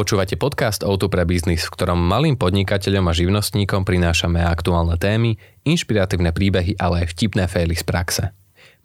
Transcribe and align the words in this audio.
Počúvate 0.00 0.40
podcast 0.40 0.80
Auto 0.80 1.12
pre 1.12 1.28
biznis, 1.28 1.68
v 1.68 1.76
ktorom 1.76 2.00
malým 2.00 2.32
podnikateľom 2.40 3.04
a 3.04 3.12
živnostníkom 3.12 3.84
prinášame 3.84 4.40
aktuálne 4.40 4.96
témy, 4.96 5.36
inšpiratívne 5.68 6.32
príbehy, 6.32 6.80
ale 6.80 7.04
aj 7.04 7.12
vtipné 7.12 7.44
faily 7.44 7.76
z 7.76 7.84
praxe. 7.84 8.24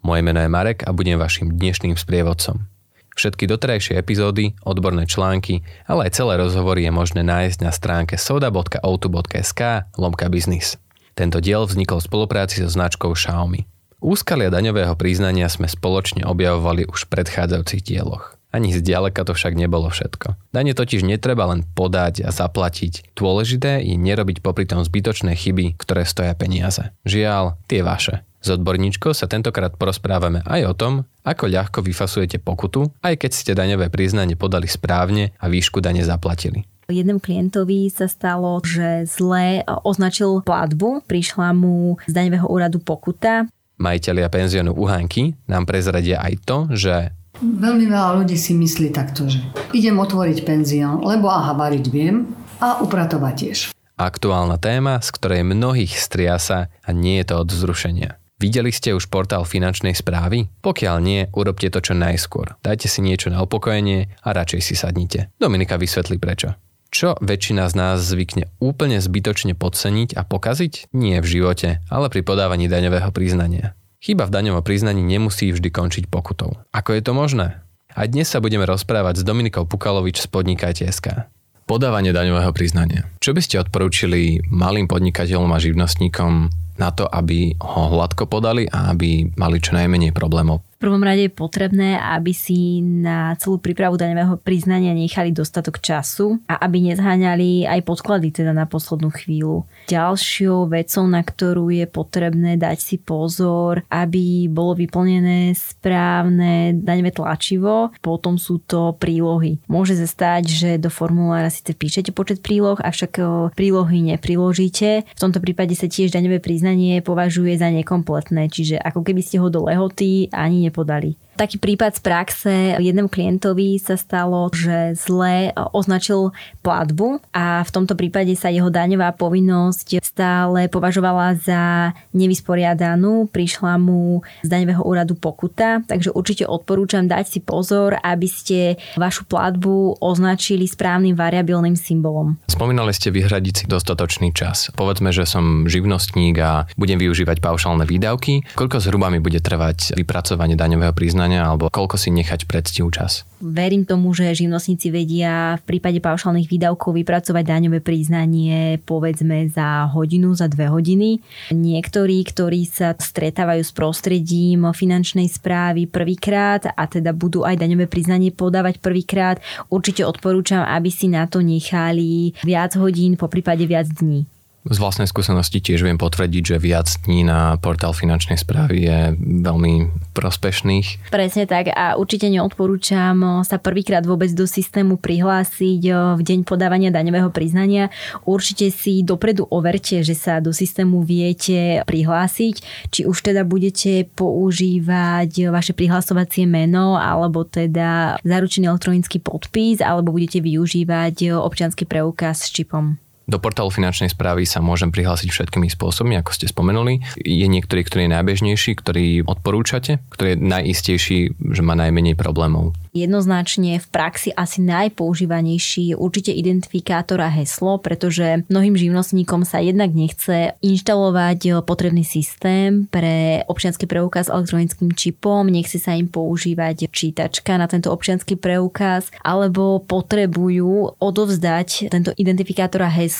Moje 0.04 0.20
meno 0.20 0.44
je 0.44 0.52
Marek 0.52 0.84
a 0.84 0.92
budem 0.92 1.16
vašim 1.16 1.56
dnešným 1.56 1.96
sprievodcom. 1.96 2.68
Všetky 3.16 3.48
doterajšie 3.48 3.96
epizódy, 3.96 4.60
odborné 4.60 5.08
články, 5.08 5.64
ale 5.88 6.12
aj 6.12 6.20
celé 6.20 6.36
rozhovory 6.36 6.84
je 6.84 6.92
možné 6.92 7.24
nájsť 7.24 7.64
na 7.64 7.72
stránke 7.72 8.20
soda.auto.sk 8.20 9.88
lomka 9.96 10.28
biznis. 10.28 10.76
Tento 11.16 11.40
diel 11.40 11.64
vznikol 11.64 12.04
v 12.04 12.08
spolupráci 12.12 12.60
so 12.60 12.68
značkou 12.68 13.16
Xiaomi. 13.16 13.64
Úskalia 14.04 14.52
daňového 14.52 14.92
priznania 15.00 15.48
sme 15.48 15.64
spoločne 15.64 16.28
objavovali 16.28 16.84
už 16.84 17.08
v 17.08 17.12
predchádzajúcich 17.16 17.88
dieloch. 17.88 18.35
Ani 18.56 18.72
zďaleka 18.72 19.20
to 19.28 19.36
však 19.36 19.52
nebolo 19.52 19.92
všetko. 19.92 20.40
Dane 20.48 20.72
totiž 20.72 21.04
netreba 21.04 21.44
len 21.52 21.68
podať 21.76 22.24
a 22.24 22.32
zaplatiť. 22.32 23.12
Dôležité 23.12 23.84
je 23.84 24.00
nerobiť 24.00 24.40
popri 24.40 24.64
tom 24.64 24.80
zbytočné 24.80 25.36
chyby, 25.36 25.76
ktoré 25.76 26.08
stoja 26.08 26.32
peniaze. 26.32 26.88
Žiaľ, 27.04 27.60
tie 27.68 27.84
vaše. 27.84 28.24
S 28.40 28.48
odborníčkou 28.48 29.12
sa 29.12 29.28
tentokrát 29.28 29.76
porozprávame 29.76 30.40
aj 30.48 30.60
o 30.64 30.72
tom, 30.72 30.92
ako 31.20 31.52
ľahko 31.52 31.84
vyfasujete 31.84 32.40
pokutu, 32.40 32.88
aj 33.04 33.20
keď 33.20 33.30
ste 33.36 33.52
daňové 33.52 33.92
priznanie 33.92 34.40
podali 34.40 34.64
správne 34.64 35.36
a 35.36 35.52
výšku 35.52 35.84
dane 35.84 36.00
zaplatili. 36.00 36.64
Jednému 36.88 37.20
klientovi 37.20 37.92
sa 37.92 38.08
stalo, 38.08 38.62
že 38.64 39.04
zle 39.04 39.68
označil 39.84 40.40
platbu, 40.48 41.04
prišla 41.04 41.52
mu 41.52 42.00
z 42.08 42.12
daňového 42.14 42.48
úradu 42.48 42.80
pokuta. 42.80 43.44
Majiteľia 43.76 44.32
penziónu 44.32 44.72
Uhánky 44.72 45.36
nám 45.44 45.68
prezradia 45.68 46.24
aj 46.24 46.34
to, 46.48 46.58
že 46.72 47.12
Veľmi 47.40 47.84
veľa 47.84 48.22
ľudí 48.22 48.36
si 48.40 48.56
myslí 48.56 48.96
takto, 48.96 49.28
že 49.28 49.44
idem 49.76 50.00
otvoriť 50.00 50.48
penzión, 50.48 51.04
lebo 51.04 51.28
aha, 51.28 51.52
variť 51.52 51.84
viem 51.92 52.32
a 52.60 52.80
upratovať 52.80 53.34
tiež. 53.36 53.58
Aktuálna 53.96 54.56
téma, 54.60 55.00
z 55.00 55.08
ktorej 55.12 55.44
mnohých 55.44 55.96
striasa 55.96 56.68
a 56.84 56.88
nie 56.92 57.20
je 57.20 57.32
to 57.32 57.34
od 57.40 57.48
zrušenia. 57.48 58.20
Videli 58.36 58.68
ste 58.68 58.92
už 58.92 59.08
portál 59.08 59.48
finančnej 59.48 59.96
správy? 59.96 60.52
Pokiaľ 60.60 60.96
nie, 61.00 61.24
urobte 61.32 61.72
to 61.72 61.80
čo 61.80 61.96
najskôr. 61.96 62.60
Dajte 62.60 62.84
si 62.84 63.00
niečo 63.00 63.32
na 63.32 63.40
upokojenie 63.40 64.12
a 64.20 64.28
radšej 64.36 64.60
si 64.60 64.74
sadnite. 64.76 65.32
Dominika 65.40 65.80
vysvetlí 65.80 66.20
prečo. 66.20 66.52
Čo 66.92 67.16
väčšina 67.20 67.64
z 67.68 67.74
nás 67.76 68.04
zvykne 68.04 68.52
úplne 68.60 69.00
zbytočne 69.00 69.56
podceniť 69.56 70.16
a 70.16 70.24
pokaziť? 70.28 70.92
Nie 70.92 71.24
v 71.24 71.40
živote, 71.40 71.80
ale 71.88 72.12
pri 72.12 72.20
podávaní 72.24 72.68
daňového 72.68 73.08
priznania. 73.12 73.72
Chyba 73.96 74.28
v 74.28 74.34
daňovom 74.34 74.60
priznaní 74.60 75.00
nemusí 75.00 75.48
vždy 75.48 75.72
končiť 75.72 76.04
pokutou. 76.12 76.52
Ako 76.76 76.92
je 76.92 77.02
to 77.02 77.16
možné? 77.16 77.64
A 77.96 78.04
dnes 78.04 78.28
sa 78.28 78.44
budeme 78.44 78.68
rozprávať 78.68 79.20
s 79.20 79.26
Dominikou 79.26 79.64
Pukalovič 79.64 80.20
z 80.20 80.28
Podnikajte.sk. 80.28 81.32
Podávanie 81.64 82.12
daňového 82.12 82.52
priznania. 82.52 83.08
Čo 83.24 83.32
by 83.32 83.40
ste 83.40 83.56
odporúčili 83.64 84.44
malým 84.52 84.84
podnikateľom 84.84 85.48
a 85.48 85.58
živnostníkom 85.58 86.32
na 86.76 86.92
to, 86.92 87.08
aby 87.08 87.56
ho 87.56 87.82
hladko 87.96 88.28
podali 88.28 88.68
a 88.68 88.92
aby 88.92 89.32
mali 89.34 89.56
čo 89.64 89.72
najmenej 89.72 90.12
problémov? 90.12 90.65
Prvom 90.76 91.00
rade 91.00 91.24
je 91.24 91.32
potrebné, 91.32 91.96
aby 91.96 92.36
si 92.36 92.84
na 92.84 93.32
celú 93.40 93.56
prípravu 93.56 93.96
daňového 93.96 94.36
priznania 94.36 94.92
nechali 94.92 95.32
dostatok 95.32 95.80
času 95.80 96.36
a 96.44 96.60
aby 96.60 96.92
nezháňali 96.92 97.64
aj 97.64 97.80
podklady 97.80 98.28
teda 98.28 98.52
na 98.52 98.68
poslednú 98.68 99.08
chvíľu. 99.08 99.64
Ďalšou 99.88 100.68
vecou, 100.68 101.04
na 101.08 101.24
ktorú 101.24 101.72
je 101.72 101.88
potrebné 101.88 102.60
dať 102.60 102.76
si 102.76 102.96
pozor, 103.00 103.88
aby 103.88 104.52
bolo 104.52 104.76
vyplnené 104.76 105.56
správne 105.56 106.76
daňové 106.76 107.16
tlačivo, 107.16 107.96
potom 108.04 108.36
sú 108.36 108.60
to 108.60 108.92
prílohy. 109.00 109.56
Môže 109.72 109.96
sa 109.96 110.04
stať, 110.04 110.52
že 110.52 110.70
do 110.76 110.92
formulára 110.92 111.48
síce 111.48 111.72
píšete 111.72 112.12
počet 112.12 112.44
príloh, 112.44 112.76
avšak 112.76 113.16
prílohy 113.56 114.12
nepriložíte. 114.12 115.08
V 115.08 115.20
tomto 115.20 115.40
prípade 115.40 115.72
sa 115.72 115.88
tiež 115.88 116.12
daňové 116.12 116.44
priznanie 116.44 117.00
považuje 117.00 117.56
za 117.56 117.72
nekompletné, 117.72 118.52
čiže 118.52 118.76
ako 118.76 119.00
keby 119.00 119.24
ste 119.24 119.40
ho 119.40 119.48
do 119.48 119.64
lehoty 119.64 120.28
ani 120.36 120.65
nepodali. 120.66 121.16
Taký 121.36 121.60
prípad 121.60 121.92
z 121.92 122.00
praxe 122.00 122.52
jednému 122.80 123.12
klientovi 123.12 123.76
sa 123.76 124.00
stalo, 124.00 124.48
že 124.56 124.96
zle 124.96 125.52
označil 125.76 126.32
platbu 126.64 127.20
a 127.28 127.60
v 127.60 127.70
tomto 127.76 127.92
prípade 127.92 128.32
sa 128.40 128.48
jeho 128.48 128.72
daňová 128.72 129.12
povinnosť 129.12 130.00
stále 130.00 130.72
považovala 130.72 131.36
za 131.36 131.92
nevysporiadanú. 132.16 133.28
Prišla 133.28 133.76
mu 133.76 134.24
z 134.40 134.48
daňového 134.48 134.80
úradu 134.80 135.12
pokuta, 135.12 135.84
takže 135.84 136.08
určite 136.16 136.48
odporúčam 136.48 137.04
dať 137.04 137.28
si 137.28 137.44
pozor, 137.44 138.00
aby 138.00 138.28
ste 138.32 138.80
vašu 138.96 139.28
platbu 139.28 140.00
označili 140.00 140.64
správnym 140.64 141.12
variabilným 141.12 141.76
symbolom. 141.76 142.40
Spomínali 142.48 142.96
ste 142.96 143.12
vyhradiť 143.12 143.54
si 143.60 143.64
dostatočný 143.68 144.32
čas. 144.32 144.72
Povedzme, 144.72 145.12
že 145.12 145.28
som 145.28 145.68
živnostník 145.68 146.40
a 146.40 146.64
budem 146.80 146.96
využívať 146.96 147.44
paušálne 147.44 147.84
výdavky. 147.84 148.56
Koľko 148.56 148.80
zhruba 148.80 149.12
mi 149.12 149.20
bude 149.20 149.44
trvať 149.44 149.92
vypracovanie 149.92 150.56
daňového 150.56 150.96
priznania 150.96 151.25
priznania 151.26 151.50
alebo 151.50 151.66
koľko 151.66 151.98
si 151.98 152.14
nechať 152.14 152.46
predstihu 152.46 152.86
čas? 152.94 153.26
Verím 153.42 153.82
tomu, 153.82 154.14
že 154.14 154.30
živnostníci 154.30 154.94
vedia 154.94 155.58
v 155.58 155.62
prípade 155.74 155.98
paušálnych 155.98 156.46
výdavkov 156.46 156.94
vypracovať 156.94 157.42
daňové 157.42 157.82
priznanie 157.82 158.78
povedzme 158.86 159.50
za 159.50 159.90
hodinu, 159.90 160.32
za 160.38 160.46
dve 160.46 160.70
hodiny. 160.70 161.18
Niektorí, 161.50 162.22
ktorí 162.22 162.62
sa 162.70 162.94
stretávajú 162.94 163.66
s 163.66 163.74
prostredím 163.74 164.70
finančnej 164.70 165.26
správy 165.26 165.90
prvýkrát 165.90 166.70
a 166.78 166.86
teda 166.86 167.10
budú 167.10 167.42
aj 167.42 167.58
daňové 167.58 167.90
priznanie 167.90 168.30
podávať 168.30 168.78
prvýkrát, 168.78 169.42
určite 169.68 170.06
odporúčam, 170.06 170.62
aby 170.62 170.88
si 170.94 171.10
na 171.10 171.26
to 171.26 171.42
nechali 171.42 172.38
viac 172.46 172.78
hodín, 172.78 173.18
po 173.18 173.26
prípade 173.26 173.66
viac 173.66 173.90
dní. 173.90 174.24
Z 174.66 174.82
vlastnej 174.82 175.06
skúsenosti 175.06 175.62
tiež 175.62 175.86
viem 175.86 175.94
potvrdiť, 175.94 176.42
že 176.42 176.56
viac 176.58 176.90
dní 177.06 177.22
na 177.22 177.54
portál 177.62 177.94
finančnej 177.94 178.34
správy 178.34 178.82
je 178.82 178.98
veľmi 179.46 179.74
prospešných. 180.16 181.12
Presne 181.12 181.44
tak 181.44 181.68
a 181.76 182.00
určite 182.00 182.32
neodporúčam 182.32 183.44
sa 183.44 183.60
prvýkrát 183.60 184.00
vôbec 184.00 184.32
do 184.32 184.48
systému 184.48 184.96
prihlásiť 184.96 185.82
v 186.16 186.20
deň 186.24 186.48
podávania 186.48 186.88
daňového 186.88 187.28
priznania. 187.28 187.92
Určite 188.24 188.72
si 188.72 189.04
dopredu 189.04 189.44
overte, 189.52 190.00
že 190.00 190.16
sa 190.16 190.40
do 190.40 190.56
systému 190.56 191.04
viete 191.04 191.84
prihlásiť, 191.84 192.88
či 192.88 193.04
už 193.04 193.20
teda 193.20 193.44
budete 193.44 194.08
používať 194.16 195.52
vaše 195.52 195.76
prihlasovacie 195.76 196.48
meno 196.48 196.96
alebo 196.96 197.44
teda 197.44 198.16
zaručený 198.24 198.72
elektronický 198.72 199.20
podpis 199.20 199.84
alebo 199.84 200.16
budete 200.16 200.40
využívať 200.40 201.36
občiansky 201.36 201.84
preukaz 201.84 202.48
s 202.48 202.56
čipom. 202.56 202.96
Do 203.26 203.42
portálu 203.42 203.74
finančnej 203.74 204.14
správy 204.14 204.46
sa 204.46 204.62
môžem 204.62 204.94
prihlásiť 204.94 205.34
všetkými 205.34 205.66
spôsobmi, 205.66 206.14
ako 206.14 206.30
ste 206.30 206.46
spomenuli. 206.46 207.02
Je 207.18 207.50
niektorý, 207.50 207.82
ktorý 207.82 208.06
je 208.06 208.14
najbežnejší, 208.14 208.78
ktorý 208.78 209.26
odporúčate, 209.26 209.98
ktorý 210.14 210.38
je 210.38 210.42
najistejší, 210.46 211.18
že 211.34 211.62
má 211.66 211.74
najmenej 211.74 212.14
problémov? 212.14 212.78
Jednoznačne 212.94 213.82
v 213.82 213.86
praxi 213.90 214.30
asi 214.30 214.62
najpoužívanejší 214.62 215.92
je 215.92 215.96
určite 215.98 216.32
identifikátor 216.32 217.18
a 217.18 217.28
heslo, 217.28 217.82
pretože 217.82 218.46
mnohým 218.46 218.78
živnostníkom 218.78 219.42
sa 219.42 219.58
jednak 219.58 219.90
nechce 219.90 220.54
inštalovať 220.62 221.66
potrebný 221.66 222.06
systém 222.06 222.86
pre 222.88 223.42
občiansky 223.50 223.90
preukaz 223.90 224.30
elektronickým 224.30 224.94
čipom, 224.94 225.50
nechce 225.50 225.82
sa 225.82 225.98
im 225.98 226.06
používať 226.06 226.88
čítačka 226.88 227.58
na 227.58 227.66
tento 227.66 227.90
občiansky 227.90 228.38
preukaz, 228.38 229.10
alebo 229.20 229.82
potrebujú 229.82 230.96
odovzdať 231.02 231.90
tento 231.90 232.14
identifikátor 232.16 232.86
a 232.86 232.88
heslo 232.88 233.15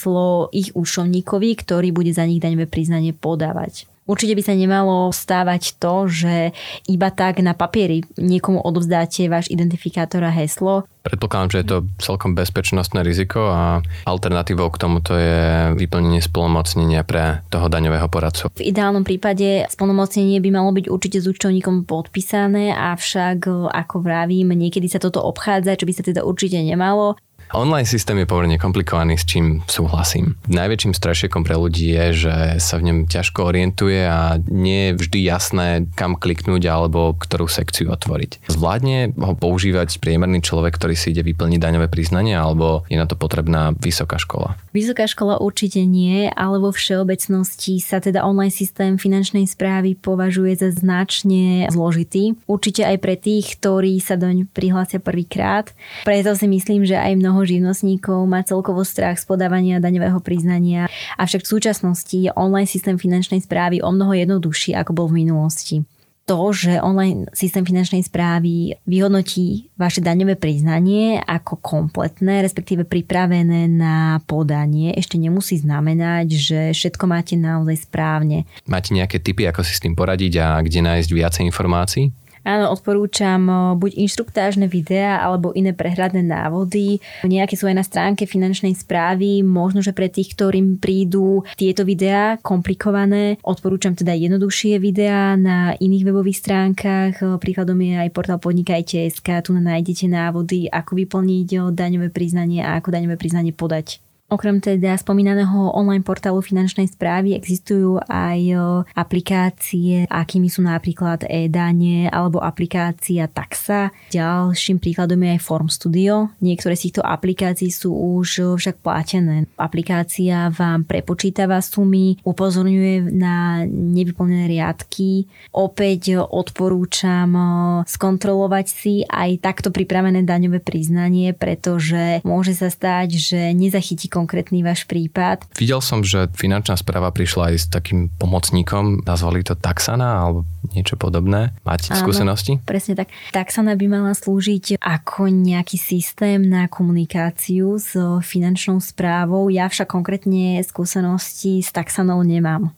ich 0.52 0.74
úšovníkovi, 0.76 1.56
ktorý 1.56 1.88
bude 1.94 2.12
za 2.12 2.28
nich 2.28 2.44
daňové 2.44 2.68
priznanie 2.68 3.16
podávať. 3.16 3.88
Určite 4.06 4.38
by 4.38 4.42
sa 4.46 4.54
nemalo 4.54 5.10
stávať 5.10 5.82
to, 5.82 6.06
že 6.06 6.54
iba 6.86 7.10
tak 7.10 7.42
na 7.42 7.58
papieri 7.58 8.06
niekomu 8.14 8.62
odovzdáte 8.62 9.26
váš 9.26 9.50
identifikátor 9.50 10.22
a 10.22 10.30
heslo. 10.30 10.86
Predpokladám, 11.02 11.50
že 11.50 11.58
je 11.58 11.68
to 11.70 11.78
celkom 11.98 12.38
bezpečnostné 12.38 13.02
riziko 13.02 13.50
a 13.50 13.82
alternatívou 14.06 14.70
k 14.70 14.78
tomuto 14.78 15.18
je 15.18 15.74
vyplnenie 15.74 16.22
spolomocnenia 16.22 17.02
pre 17.02 17.42
toho 17.50 17.66
daňového 17.66 18.06
poradcu. 18.06 18.46
V 18.54 18.70
ideálnom 18.70 19.02
prípade 19.02 19.66
spolomocnenie 19.74 20.38
by 20.38 20.50
malo 20.54 20.70
byť 20.70 20.86
určite 20.86 21.18
s 21.18 21.26
účtovníkom 21.26 21.82
podpísané, 21.82 22.78
avšak 22.78 23.70
ako 23.74 24.06
vravím, 24.06 24.54
niekedy 24.54 24.86
sa 24.86 25.02
toto 25.02 25.18
obchádza, 25.18 25.74
čo 25.74 25.86
by 25.86 25.92
sa 25.94 26.06
teda 26.06 26.22
určite 26.22 26.62
nemalo. 26.62 27.18
Online 27.54 27.86
systém 27.86 28.18
je 28.18 28.26
pomerne 28.26 28.58
komplikovaný, 28.58 29.14
s 29.14 29.24
čím 29.24 29.62
súhlasím. 29.70 30.34
Najväčším 30.50 30.98
strašiekom 30.98 31.46
pre 31.46 31.54
ľudí 31.54 31.94
je, 31.94 32.26
že 32.26 32.34
sa 32.58 32.74
v 32.82 32.90
ňom 32.90 32.98
ťažko 33.06 33.54
orientuje 33.54 34.02
a 34.02 34.42
nie 34.50 34.90
je 34.90 34.98
vždy 34.98 35.18
jasné, 35.22 35.66
kam 35.94 36.18
kliknúť 36.18 36.66
alebo 36.66 37.14
ktorú 37.14 37.46
sekciu 37.46 37.94
otvoriť. 37.94 38.50
Zvládne 38.50 39.14
ho 39.14 39.34
používať 39.38 40.02
priemerný 40.02 40.42
človek, 40.42 40.74
ktorý 40.74 40.98
si 40.98 41.14
ide 41.14 41.22
vyplniť 41.22 41.62
daňové 41.62 41.86
priznanie 41.86 42.34
alebo 42.34 42.82
je 42.90 42.98
na 42.98 43.06
to 43.06 43.14
potrebná 43.14 43.70
vysoká 43.78 44.18
škola? 44.18 44.58
Vysoká 44.74 45.06
škola 45.06 45.38
určite 45.38 45.86
nie, 45.86 46.26
ale 46.34 46.58
vo 46.58 46.74
všeobecnosti 46.74 47.78
sa 47.78 48.02
teda 48.02 48.26
online 48.26 48.52
systém 48.52 48.98
finančnej 48.98 49.46
správy 49.46 49.94
považuje 49.94 50.58
za 50.58 50.74
značne 50.74 51.70
zložitý. 51.70 52.34
Určite 52.50 52.84
aj 52.84 52.96
pre 52.98 53.14
tých, 53.14 53.56
ktorí 53.56 54.02
sa 54.02 54.18
doň 54.18 54.50
prihlásia 54.50 54.98
prvýkrát. 54.98 55.70
Preto 56.02 56.34
si 56.34 56.50
myslím, 56.50 56.82
že 56.82 56.98
aj 56.98 57.16
mnoho 57.16 57.35
mnoho 57.36 57.52
živnostníkov 57.52 58.24
má 58.24 58.40
celkovo 58.40 58.80
strach 58.80 59.20
z 59.20 59.28
podávania 59.28 59.76
daňového 59.76 60.24
priznania, 60.24 60.88
avšak 61.20 61.44
v 61.44 61.52
súčasnosti 61.52 62.16
je 62.16 62.32
online 62.32 62.64
systém 62.64 62.96
finančnej 62.96 63.44
správy 63.44 63.84
o 63.84 63.92
mnoho 63.92 64.16
jednoduchší, 64.16 64.72
ako 64.72 64.96
bol 64.96 65.06
v 65.12 65.20
minulosti 65.20 65.84
to, 66.26 66.50
že 66.50 66.82
online 66.82 67.30
systém 67.30 67.62
finančnej 67.62 68.02
správy 68.02 68.74
vyhodnotí 68.82 69.70
vaše 69.78 70.02
daňové 70.02 70.34
priznanie 70.34 71.22
ako 71.22 71.62
kompletné, 71.62 72.42
respektíve 72.42 72.82
pripravené 72.82 73.70
na 73.70 74.18
podanie, 74.26 74.90
ešte 74.98 75.22
nemusí 75.22 75.54
znamenať, 75.62 76.26
že 76.34 76.60
všetko 76.74 77.04
máte 77.06 77.38
naozaj 77.38 77.86
správne. 77.86 78.42
Máte 78.66 78.90
nejaké 78.90 79.22
tipy, 79.22 79.46
ako 79.46 79.62
si 79.62 79.78
s 79.78 79.82
tým 79.86 79.94
poradiť 79.94 80.42
a 80.42 80.58
kde 80.66 80.82
nájsť 80.82 81.10
viacej 81.14 81.42
informácií? 81.46 82.10
Áno, 82.46 82.70
odporúčam 82.70 83.42
buď 83.74 84.06
inštruktážne 84.06 84.70
videá 84.70 85.18
alebo 85.18 85.50
iné 85.50 85.74
prehľadné 85.74 86.22
návody. 86.22 87.02
Nejaké 87.26 87.58
sú 87.58 87.66
aj 87.66 87.74
na 87.74 87.82
stránke 87.82 88.22
finančnej 88.22 88.70
správy. 88.78 89.42
Možno, 89.42 89.82
že 89.82 89.90
pre 89.90 90.06
tých, 90.06 90.38
ktorým 90.38 90.78
prídu 90.78 91.42
tieto 91.58 91.82
videá 91.82 92.38
komplikované, 92.38 93.42
odporúčam 93.42 93.98
teda 93.98 94.14
jednoduchšie 94.14 94.78
videá 94.78 95.34
na 95.34 95.74
iných 95.74 96.06
webových 96.06 96.38
stránkach. 96.38 97.18
Príkladom 97.42 97.82
je 97.82 97.98
aj 97.98 98.14
portál 98.14 98.38
podnikajte.sk. 98.38 99.26
Tu 99.42 99.50
nájdete 99.50 100.06
návody, 100.06 100.70
ako 100.70 101.02
vyplniť 101.02 101.74
daňové 101.74 102.14
priznanie 102.14 102.62
a 102.62 102.78
ako 102.78 102.94
daňové 102.94 103.18
priznanie 103.18 103.50
podať. 103.50 104.05
Okrem 104.26 104.58
teda 104.58 104.98
spomínaného 104.98 105.70
online 105.70 106.02
portálu 106.02 106.42
finančnej 106.42 106.90
správy 106.90 107.38
existujú 107.38 108.02
aj 108.10 108.40
e, 108.42 108.58
aplikácie, 108.98 110.02
akými 110.10 110.50
sú 110.50 110.66
napríklad 110.66 111.22
e-dane 111.30 112.10
alebo 112.10 112.42
aplikácia 112.42 113.30
Taxa. 113.30 113.94
Ďalším 114.10 114.82
príkladom 114.82 115.22
je 115.22 115.30
aj 115.30 115.40
Form 115.46 115.70
Studio. 115.70 116.34
Niektoré 116.42 116.74
z 116.74 116.90
týchto 116.90 117.06
aplikácií 117.06 117.70
sú 117.70 117.94
už 117.94 118.28
e, 118.42 118.44
však 118.58 118.82
platené. 118.82 119.46
Aplikácia 119.54 120.50
vám 120.50 120.82
prepočítava 120.82 121.62
sumy, 121.62 122.18
upozorňuje 122.26 123.14
na 123.14 123.62
nevyplnené 123.62 124.50
riadky. 124.50 125.30
Opäť 125.54 126.18
odporúčam 126.18 127.30
e, 127.30 127.46
skontrolovať 127.86 128.66
si 128.66 129.06
aj 129.06 129.38
takto 129.38 129.70
pripravené 129.70 130.26
daňové 130.26 130.58
priznanie, 130.66 131.30
pretože 131.30 132.18
môže 132.26 132.58
sa 132.58 132.74
stať, 132.74 133.22
že 133.22 133.54
nezachytí 133.54 134.15
konkrétny 134.16 134.64
váš 134.64 134.88
prípad. 134.88 135.44
Videl 135.60 135.84
som, 135.84 136.00
že 136.00 136.32
finančná 136.32 136.80
správa 136.80 137.12
prišla 137.12 137.52
aj 137.52 137.56
s 137.60 137.66
takým 137.68 138.08
pomocníkom, 138.16 139.04
nazvali 139.04 139.44
to 139.44 139.52
Taxana 139.52 140.24
alebo 140.24 140.48
niečo 140.72 140.96
podobné. 140.96 141.52
Máte 141.68 141.92
Áno, 141.92 142.00
skúsenosti? 142.00 142.56
Presne 142.64 142.96
tak. 142.96 143.12
Taxana 143.36 143.76
by 143.76 143.86
mala 143.92 144.16
slúžiť 144.16 144.80
ako 144.80 145.28
nejaký 145.28 145.76
systém 145.76 146.48
na 146.48 146.64
komunikáciu 146.72 147.76
s 147.76 147.92
finančnou 148.24 148.80
správou. 148.80 149.52
Ja 149.52 149.68
však 149.68 149.92
konkrétne 149.92 150.64
skúsenosti 150.64 151.60
s 151.60 151.68
Taxanou 151.76 152.24
nemám. 152.24 152.72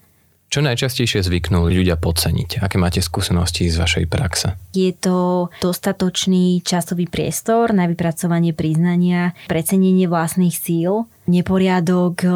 Čo 0.49 0.65
najčastejšie 0.65 1.21
zvyknú 1.29 1.69
ľudia 1.69 2.01
podceniť? 2.01 2.65
Aké 2.65 2.81
máte 2.81 3.05
skúsenosti 3.05 3.69
z 3.69 3.77
vašej 3.77 4.09
praxe? 4.09 4.57
Je 4.73 4.97
to 4.97 5.53
dostatočný 5.61 6.65
časový 6.65 7.05
priestor 7.05 7.77
na 7.77 7.85
vypracovanie 7.85 8.57
priznania, 8.57 9.37
precenenie 9.45 10.09
vlastných 10.09 10.57
síl, 10.57 11.05
neporiadok 11.29 12.15
eh, 12.25 12.33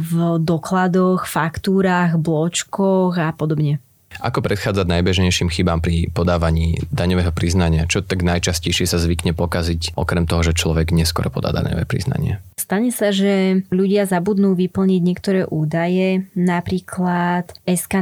v 0.00 0.12
dokladoch, 0.40 1.28
faktúrach, 1.28 2.16
bločkoch 2.16 3.20
a 3.20 3.36
podobne. 3.36 3.76
Ako 4.18 4.42
predchádzať 4.42 4.90
najbežnejším 4.90 5.48
chybám 5.48 5.78
pri 5.78 6.10
podávaní 6.10 6.82
daňového 6.90 7.30
priznania? 7.30 7.86
Čo 7.86 8.02
tak 8.02 8.26
najčastejšie 8.26 8.84
sa 8.90 8.98
zvykne 8.98 9.32
pokaziť, 9.32 9.94
okrem 9.94 10.26
toho, 10.26 10.42
že 10.42 10.58
človek 10.58 10.90
neskoro 10.90 11.30
podá 11.30 11.54
daňové 11.54 11.86
priznanie? 11.86 12.42
Stane 12.58 12.90
sa, 12.90 13.14
že 13.14 13.64
ľudia 13.70 14.04
zabudnú 14.10 14.58
vyplniť 14.58 15.00
niektoré 15.00 15.42
údaje, 15.46 16.28
napríklad 16.34 17.50
SK 17.64 17.94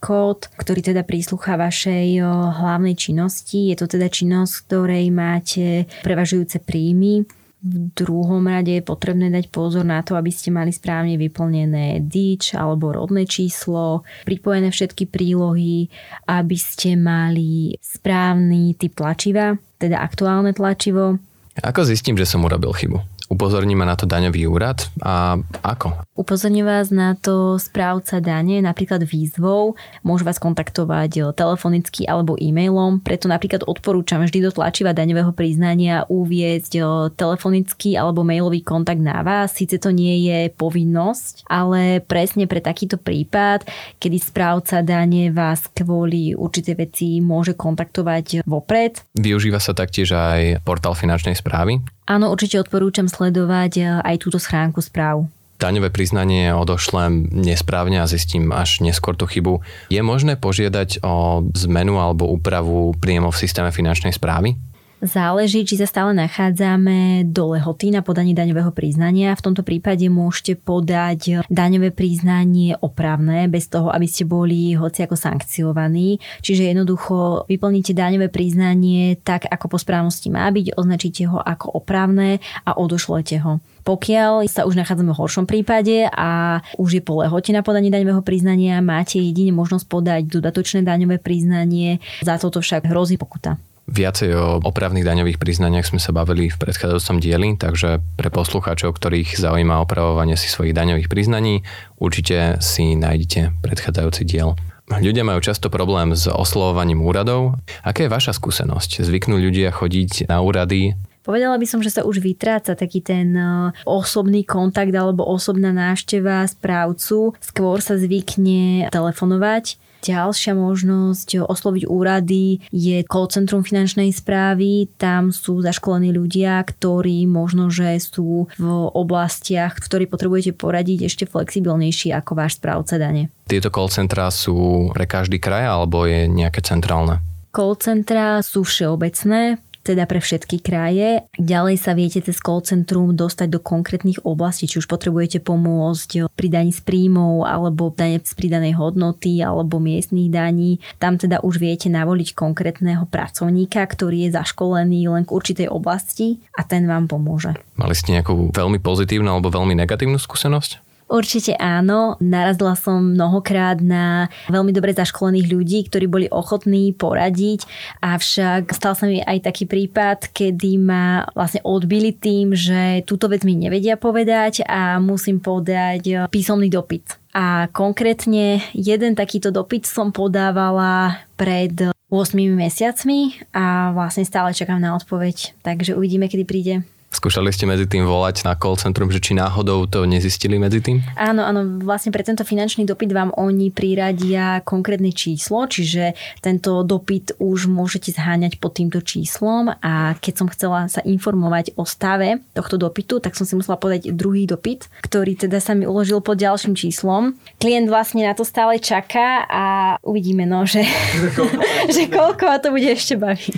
Code, 0.00 0.48
ktorý 0.54 0.80
teda 0.94 1.02
príslucha 1.02 1.58
vašej 1.58 2.22
hlavnej 2.62 2.94
činnosti. 2.94 3.70
Je 3.70 3.76
to 3.76 3.90
teda 3.90 4.06
činnosť, 4.08 4.52
ktorej 4.66 5.10
máte 5.12 5.90
prevažujúce 6.06 6.62
príjmy 6.62 7.26
v 7.66 7.90
druhom 7.98 8.46
rade 8.46 8.70
je 8.70 8.84
potrebné 8.84 9.26
dať 9.26 9.50
pozor 9.50 9.82
na 9.82 9.98
to, 10.06 10.14
aby 10.14 10.30
ste 10.30 10.54
mali 10.54 10.70
správne 10.70 11.18
vyplnené 11.18 11.98
DIČ 12.06 12.54
alebo 12.54 12.94
rodné 12.94 13.26
číslo, 13.26 14.06
pripojené 14.22 14.70
všetky 14.70 15.10
prílohy, 15.10 15.90
aby 16.30 16.56
ste 16.56 16.94
mali 16.94 17.74
správny 17.82 18.78
typ 18.78 18.94
tlačiva, 18.94 19.58
teda 19.82 19.98
aktuálne 19.98 20.54
tlačivo. 20.54 21.18
Ako 21.58 21.82
zistím, 21.82 22.14
že 22.14 22.28
som 22.28 22.46
urobil 22.46 22.70
chybu? 22.70 23.02
Upozorní 23.26 23.74
ma 23.74 23.82
na 23.82 23.98
to 23.98 24.06
daňový 24.06 24.46
úrad 24.46 24.86
a 25.02 25.34
ako? 25.66 26.06
Upozorní 26.16 26.64
vás 26.64 26.88
na 26.88 27.12
to 27.12 27.60
správca 27.60 28.24
dane, 28.24 28.64
napríklad 28.64 29.04
výzvou, 29.04 29.76
môže 30.00 30.24
vás 30.24 30.40
kontaktovať 30.40 31.12
eh, 31.20 31.24
telefonicky 31.36 32.08
alebo 32.08 32.40
e-mailom, 32.40 33.04
preto 33.04 33.28
napríklad 33.28 33.68
odporúčam 33.68 34.24
vždy 34.24 34.48
do 34.48 34.50
tlačiva 34.50 34.96
daňového 34.96 35.36
priznania 35.36 36.08
uviezť 36.08 36.72
eh, 36.80 36.84
telefonický 37.12 38.00
alebo 38.00 38.24
mailový 38.24 38.64
kontakt 38.64 39.04
na 39.04 39.20
vás. 39.20 39.52
Sice 39.52 39.76
to 39.76 39.92
nie 39.92 40.24
je 40.24 40.48
povinnosť, 40.56 41.44
ale 41.52 42.00
presne 42.00 42.48
pre 42.48 42.64
takýto 42.64 42.96
prípad, 42.96 43.68
kedy 44.00 44.16
správca 44.16 44.80
dane 44.80 45.28
vás 45.28 45.68
kvôli 45.68 46.32
určité 46.32 46.72
veci 46.72 47.20
môže 47.20 47.52
kontaktovať 47.52 48.48
vopred. 48.48 49.04
Využíva 49.12 49.60
sa 49.60 49.76
taktiež 49.76 50.16
aj 50.16 50.64
portál 50.64 50.96
finančnej 50.96 51.36
správy? 51.36 51.84
Áno, 52.06 52.30
určite 52.30 52.62
odporúčam 52.62 53.10
sledovať 53.10 53.72
e, 53.76 53.82
aj 53.98 54.16
túto 54.22 54.38
schránku 54.38 54.78
správ. 54.78 55.26
Daňové 55.66 55.90
priznanie 55.90 56.54
odošlem 56.54 57.26
nesprávne 57.42 57.98
a 57.98 58.06
zistím 58.06 58.54
až 58.54 58.86
neskôr 58.86 59.18
tú 59.18 59.26
chybu. 59.26 59.66
Je 59.90 59.98
možné 59.98 60.38
požiadať 60.38 61.02
o 61.02 61.42
zmenu 61.58 61.98
alebo 61.98 62.30
úpravu 62.30 62.94
príjemov 63.02 63.34
v 63.34 63.42
systéme 63.50 63.74
finančnej 63.74 64.14
správy? 64.14 64.54
Záleží, 65.02 65.66
či 65.66 65.74
sa 65.74 65.90
stále 65.90 66.14
nachádzame 66.14 67.26
do 67.28 67.58
lehoty 67.58 67.90
na 67.90 68.00
podanie 68.00 68.30
daňového 68.30 68.70
priznania. 68.70 69.34
V 69.34 69.44
tomto 69.50 69.66
prípade 69.66 70.06
môžete 70.06 70.54
podať 70.54 71.42
daňové 71.50 71.90
priznanie 71.90 72.78
opravné, 72.78 73.50
bez 73.50 73.66
toho, 73.66 73.90
aby 73.90 74.06
ste 74.06 74.22
boli 74.22 74.72
hoci 74.78 75.02
ako 75.02 75.18
sankciovaní. 75.18 76.22
Čiže 76.46 76.70
jednoducho 76.70 77.44
vyplníte 77.50 77.90
daňové 77.90 78.30
priznanie 78.30 79.18
tak, 79.18 79.50
ako 79.50 79.74
po 79.74 79.78
správnosti 79.82 80.30
má 80.30 80.46
byť, 80.48 80.78
označíte 80.78 81.26
ho 81.26 81.42
ako 81.42 81.82
opravné 81.82 82.38
a 82.62 82.78
odošlete 82.78 83.42
ho. 83.42 83.58
Pokiaľ 83.86 84.50
sa 84.50 84.66
už 84.66 84.74
nachádzame 84.74 85.14
v 85.14 85.20
horšom 85.22 85.46
prípade 85.46 86.10
a 86.10 86.58
už 86.74 86.98
je 86.98 87.02
po 87.06 87.22
lehote 87.22 87.54
na 87.54 87.62
podanie 87.62 87.86
daňového 87.86 88.18
priznania, 88.26 88.82
máte 88.82 89.22
jedine 89.22 89.54
možnosť 89.54 89.86
podať 89.86 90.22
dodatočné 90.26 90.82
daňové 90.82 91.22
priznanie, 91.22 92.02
za 92.18 92.34
toto 92.34 92.58
však 92.58 92.90
hrozí 92.90 93.14
pokuta. 93.14 93.62
Viacej 93.86 94.34
o 94.34 94.58
opravných 94.66 95.06
daňových 95.06 95.38
priznaniach 95.38 95.86
sme 95.86 96.02
sa 96.02 96.10
bavili 96.10 96.50
v 96.50 96.58
predchádzajúcom 96.58 97.16
dieli, 97.22 97.54
takže 97.54 98.02
pre 98.18 98.34
poslucháčov, 98.34 98.90
ktorých 98.98 99.38
zaujíma 99.38 99.78
opravovanie 99.78 100.34
si 100.34 100.50
svojich 100.50 100.74
daňových 100.74 101.06
priznaní, 101.06 101.62
určite 102.02 102.58
si 102.58 102.98
nájdete 102.98 103.62
predchádzajúci 103.62 104.26
diel. 104.26 104.58
Ľudia 104.90 105.22
majú 105.22 105.38
často 105.38 105.70
problém 105.70 106.18
s 106.18 106.26
oslovovaním 106.26 107.02
úradov. 107.06 107.58
Aká 107.86 108.06
je 108.06 108.10
vaša 108.10 108.34
skúsenosť? 108.34 109.06
Zvyknú 109.06 109.38
ľudia 109.38 109.70
chodiť 109.70 110.26
na 110.26 110.42
úrady 110.42 110.98
Povedala 111.26 111.58
by 111.58 111.66
som, 111.66 111.82
že 111.82 111.90
sa 111.90 112.06
už 112.06 112.22
vytráca 112.22 112.78
taký 112.78 113.02
ten 113.02 113.34
e, 113.34 113.74
osobný 113.82 114.46
kontakt 114.46 114.94
alebo 114.94 115.26
osobná 115.26 115.74
návšteva 115.74 116.46
správcu. 116.46 117.34
Skôr 117.42 117.82
sa 117.82 117.98
zvykne 117.98 118.86
telefonovať 118.94 119.82
Ďalšia 120.06 120.54
možnosť 120.54 121.42
osloviť 121.50 121.90
úrady 121.90 122.62
je 122.70 123.02
call 123.02 123.26
centrum 123.26 123.66
finančnej 123.66 124.14
správy. 124.14 124.86
Tam 125.00 125.34
sú 125.34 125.58
zaškolení 125.58 126.14
ľudia, 126.14 126.62
ktorí 126.62 127.26
možno, 127.26 127.74
že 127.74 127.98
sú 127.98 128.46
v 128.54 128.66
oblastiach, 128.94 129.74
v 129.74 129.82
ktorých 129.82 130.12
potrebujete 130.12 130.52
poradiť 130.54 131.10
ešte 131.10 131.24
flexibilnejší 131.26 132.14
ako 132.14 132.38
váš 132.38 132.62
správca 132.62 133.02
dane. 133.02 133.34
Tieto 133.50 133.74
call 133.74 133.90
centra 133.90 134.30
sú 134.30 134.88
pre 134.94 135.10
každý 135.10 135.42
kraj 135.42 135.66
alebo 135.66 136.06
je 136.06 136.30
nejaké 136.30 136.62
centrálne? 136.62 137.18
Call 137.50 137.74
centra 137.80 138.44
sú 138.46 138.62
všeobecné, 138.62 139.58
teda 139.86 140.10
pre 140.10 140.18
všetky 140.18 140.58
kraje. 140.58 141.22
Ďalej 141.38 141.76
sa 141.78 141.94
viete 141.94 142.18
cez 142.18 142.42
call 142.42 142.66
centrum 142.66 143.14
dostať 143.14 143.48
do 143.54 143.60
konkrétnych 143.62 144.26
oblastí, 144.26 144.66
či 144.66 144.82
už 144.82 144.90
potrebujete 144.90 145.38
pomôcť 145.38 146.26
pri 146.34 146.48
daní 146.50 146.74
z 146.74 146.82
príjmov, 146.82 147.46
alebo 147.46 147.94
dane 147.94 148.18
z 148.18 148.34
pridanej 148.34 148.74
hodnoty, 148.74 149.38
alebo 149.38 149.78
miestných 149.78 150.32
daní. 150.32 150.82
Tam 150.98 151.14
teda 151.14 151.44
už 151.46 151.62
viete 151.62 151.86
navoliť 151.86 152.34
konkrétneho 152.34 153.06
pracovníka, 153.06 153.86
ktorý 153.86 154.26
je 154.26 154.34
zaškolený 154.34 155.06
len 155.06 155.22
k 155.22 155.30
určitej 155.30 155.68
oblasti 155.70 156.42
a 156.58 156.66
ten 156.66 156.90
vám 156.90 157.06
pomôže. 157.06 157.54
Mali 157.78 157.94
ste 157.94 158.16
nejakú 158.16 158.50
veľmi 158.50 158.82
pozitívnu 158.82 159.28
alebo 159.30 159.52
veľmi 159.52 159.76
negatívnu 159.78 160.18
skúsenosť? 160.18 160.85
Určite 161.06 161.54
áno. 161.54 162.18
Narazila 162.18 162.74
som 162.74 163.14
mnohokrát 163.14 163.78
na 163.78 164.26
veľmi 164.50 164.74
dobre 164.74 164.90
zaškolených 164.90 165.46
ľudí, 165.46 165.78
ktorí 165.86 166.06
boli 166.10 166.26
ochotní 166.26 166.90
poradiť, 166.90 167.62
avšak 168.02 168.74
stal 168.74 168.98
sa 168.98 169.06
mi 169.06 169.22
aj 169.22 169.46
taký 169.46 169.70
prípad, 169.70 170.34
kedy 170.34 170.82
ma 170.82 171.22
vlastne 171.30 171.62
odbili 171.62 172.10
tým, 172.10 172.58
že 172.58 173.06
túto 173.06 173.30
vec 173.30 173.46
mi 173.46 173.54
nevedia 173.54 173.94
povedať 173.94 174.66
a 174.66 174.98
musím 174.98 175.38
podať 175.38 176.26
písomný 176.26 176.66
dopyt. 176.66 177.22
A 177.36 177.68
konkrétne 177.70 178.64
jeden 178.74 179.12
takýto 179.14 179.54
dopyt 179.54 179.86
som 179.86 180.10
podávala 180.10 181.22
pred 181.38 181.92
8 182.08 182.34
mesiacmi 182.34 183.46
a 183.54 183.92
vlastne 183.94 184.24
stále 184.26 184.56
čakám 184.56 184.82
na 184.82 184.96
odpoveď. 184.98 185.54
Takže 185.62 185.94
uvidíme, 185.94 186.26
kedy 186.26 186.44
príde. 186.48 186.95
Skúšali 187.06 187.48
ste 187.48 187.64
medzi 187.64 187.86
tým 187.88 188.04
volať 188.04 188.44
na 188.44 188.58
call 188.58 188.76
centrum, 188.76 189.08
že 189.08 189.22
či 189.22 189.32
náhodou 189.32 189.88
to 189.88 190.04
nezistili 190.04 190.60
medzi 190.60 190.84
tým? 190.84 191.00
Áno, 191.16 191.46
áno, 191.46 191.80
vlastne 191.80 192.12
pre 192.12 192.26
tento 192.26 192.42
finančný 192.42 192.84
dopyt 192.84 193.14
vám 193.14 193.30
oni 193.38 193.72
priradia 193.72 194.60
konkrétne 194.66 195.14
číslo, 195.14 195.64
čiže 195.64 196.18
tento 196.44 196.84
dopyt 196.84 197.38
už 197.40 197.70
môžete 197.70 198.12
zháňať 198.12 198.58
pod 198.60 198.76
týmto 198.76 199.00
číslom 199.00 199.72
a 199.80 200.18
keď 200.18 200.34
som 200.34 200.48
chcela 200.50 200.90
sa 200.90 201.00
informovať 201.06 201.78
o 201.78 201.86
stave 201.86 202.42
tohto 202.52 202.76
dopytu, 202.76 203.22
tak 203.22 203.38
som 203.38 203.46
si 203.48 203.54
musela 203.54 203.78
podať 203.80 204.12
druhý 204.12 204.44
dopyt, 204.44 204.90
ktorý 205.06 205.38
teda 205.38 205.62
sa 205.62 205.72
mi 205.78 205.86
uložil 205.86 206.18
pod 206.20 206.36
ďalším 206.42 206.74
číslom. 206.74 207.38
Klient 207.62 207.86
vlastne 207.88 208.26
na 208.26 208.34
to 208.34 208.42
stále 208.44 208.76
čaká 208.82 209.46
a 209.46 209.64
uvidíme, 210.02 210.42
no, 210.44 210.66
že, 210.66 210.82
že 211.94 212.10
koľko 212.10 212.44
a 212.50 212.60
to 212.60 212.74
bude 212.74 212.90
ešte 212.92 213.14
baviť. 213.14 213.56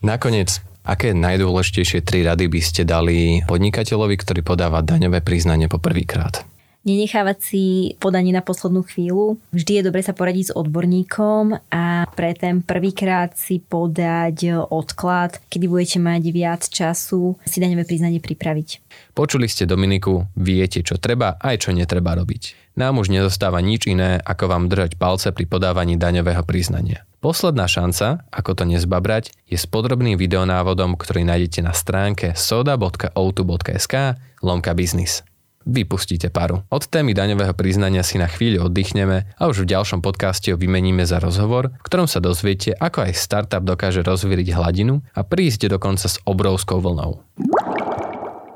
Nakoniec, 0.00 0.69
Aké 0.80 1.12
najdôležitejšie 1.12 2.00
tri 2.00 2.24
rady 2.24 2.48
by 2.48 2.60
ste 2.64 2.82
dali 2.88 3.44
podnikateľovi, 3.44 4.16
ktorý 4.16 4.40
podáva 4.40 4.80
daňové 4.80 5.20
priznanie 5.20 5.68
po 5.68 5.76
prvýkrát? 5.76 6.42
Nenechávať 6.80 7.38
si 7.44 7.64
podanie 8.00 8.32
na 8.32 8.40
poslednú 8.40 8.80
chvíľu. 8.88 9.36
Vždy 9.52 9.72
je 9.76 9.86
dobre 9.92 10.00
sa 10.00 10.16
poradiť 10.16 10.48
s 10.48 10.56
odborníkom 10.56 11.52
a 11.68 12.08
pre 12.16 12.32
ten 12.32 12.64
prvýkrát 12.64 13.36
si 13.36 13.60
podať 13.60 14.64
odklad, 14.72 15.44
kedy 15.52 15.68
budete 15.68 15.98
mať 16.00 16.22
viac 16.32 16.64
času 16.64 17.36
si 17.44 17.60
daňové 17.60 17.84
priznanie 17.84 18.16
pripraviť. 18.16 18.80
Počuli 19.12 19.44
ste 19.44 19.68
Dominiku, 19.68 20.24
viete 20.40 20.80
čo 20.80 20.96
treba 20.96 21.36
aj 21.36 21.68
čo 21.68 21.76
netreba 21.76 22.16
robiť. 22.16 22.72
Nám 22.80 23.04
už 23.04 23.12
nezostáva 23.12 23.60
nič 23.60 23.84
iné, 23.84 24.16
ako 24.16 24.48
vám 24.48 24.72
držať 24.72 24.96
palce 24.96 25.36
pri 25.36 25.44
podávaní 25.44 26.00
daňového 26.00 26.40
priznania. 26.48 27.04
Posledná 27.20 27.68
šanca, 27.68 28.24
ako 28.32 28.56
to 28.56 28.64
nezbabrať, 28.64 29.36
je 29.44 29.60
s 29.60 29.68
podrobným 29.68 30.16
videonávodom, 30.16 30.96
ktorý 30.96 31.28
nájdete 31.28 31.60
na 31.60 31.76
stránke 31.76 32.32
soda.outu.sk 32.32 33.94
lomka 34.40 34.72
biznis. 34.72 35.20
Vypustíte 35.68 36.32
paru. 36.32 36.64
Od 36.72 36.80
témy 36.88 37.12
daňového 37.12 37.52
priznania 37.52 38.00
si 38.00 38.16
na 38.16 38.24
chvíľu 38.24 38.72
oddychneme 38.72 39.28
a 39.36 39.42
už 39.52 39.68
v 39.68 39.76
ďalšom 39.76 40.00
podcaste 40.00 40.48
ho 40.48 40.56
vymeníme 40.56 41.04
za 41.04 41.20
rozhovor, 41.20 41.76
v 41.76 41.84
ktorom 41.84 42.08
sa 42.08 42.24
dozviete, 42.24 42.72
ako 42.72 43.04
aj 43.04 43.12
startup 43.12 43.68
dokáže 43.68 44.00
rozvíriť 44.00 44.56
hladinu 44.56 45.04
a 45.12 45.20
prísť 45.20 45.68
dokonca 45.68 46.08
s 46.08 46.16
obrovskou 46.24 46.80
vlnou. 46.80 47.20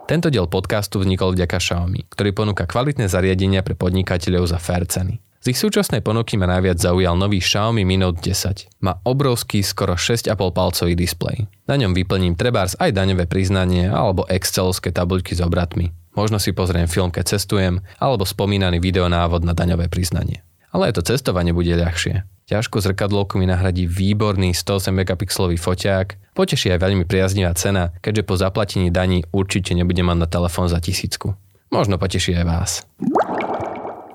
Tento 0.08 0.28
diel 0.32 0.48
podcastu 0.48 1.04
vznikol 1.04 1.36
vďaka 1.36 1.60
Xiaomi, 1.60 2.08
ktorý 2.08 2.32
ponúka 2.32 2.64
kvalitné 2.64 3.12
zariadenia 3.12 3.60
pre 3.60 3.76
podnikateľov 3.76 4.48
za 4.48 4.56
fair 4.56 4.88
ceny. 4.88 5.23
Z 5.44 5.52
ich 5.52 5.60
súčasnej 5.60 6.00
ponuky 6.00 6.40
ma 6.40 6.48
najviac 6.48 6.80
zaujal 6.80 7.20
nový 7.20 7.36
Xiaomi 7.36 7.84
Mi 7.84 8.00
Note 8.00 8.16
10. 8.16 8.80
Má 8.80 8.96
obrovský, 9.04 9.60
skoro 9.60 9.92
6,5 9.92 10.32
palcový 10.40 10.96
displej. 10.96 11.44
Na 11.68 11.76
ňom 11.76 11.92
vyplním 11.92 12.32
trebárs 12.32 12.72
aj 12.80 12.96
daňové 12.96 13.28
priznanie 13.28 13.92
alebo 13.92 14.24
excelovské 14.24 14.88
tabuľky 14.88 15.36
s 15.36 15.44
obratmi. 15.44 15.92
Možno 16.16 16.40
si 16.40 16.56
pozriem 16.56 16.88
film, 16.88 17.12
keď 17.12 17.36
cestujem, 17.36 17.84
alebo 18.00 18.24
spomínaný 18.24 18.80
videonávod 18.80 19.44
na 19.44 19.52
daňové 19.52 19.92
priznanie. 19.92 20.40
Ale 20.72 20.88
aj 20.88 20.96
to 20.96 21.12
cestovanie 21.12 21.52
bude 21.52 21.76
ľahšie. 21.76 22.24
Ťažko 22.48 22.80
zrkadlovku 22.80 23.36
mi 23.36 23.44
nahradí 23.44 23.84
výborný 23.84 24.56
108 24.56 24.96
megapixelový 24.96 25.60
foťák, 25.60 26.32
poteší 26.32 26.72
aj 26.72 26.88
veľmi 26.88 27.04
priaznivá 27.04 27.52
cena, 27.52 27.92
keďže 28.00 28.24
po 28.24 28.40
zaplatení 28.40 28.88
daní 28.88 29.28
určite 29.28 29.76
nebudem 29.76 30.08
mať 30.08 30.24
na 30.24 30.28
telefón 30.40 30.72
za 30.72 30.80
tisícku. 30.80 31.36
Možno 31.68 32.00
poteší 32.00 32.32
aj 32.32 32.44
vás. 32.48 32.70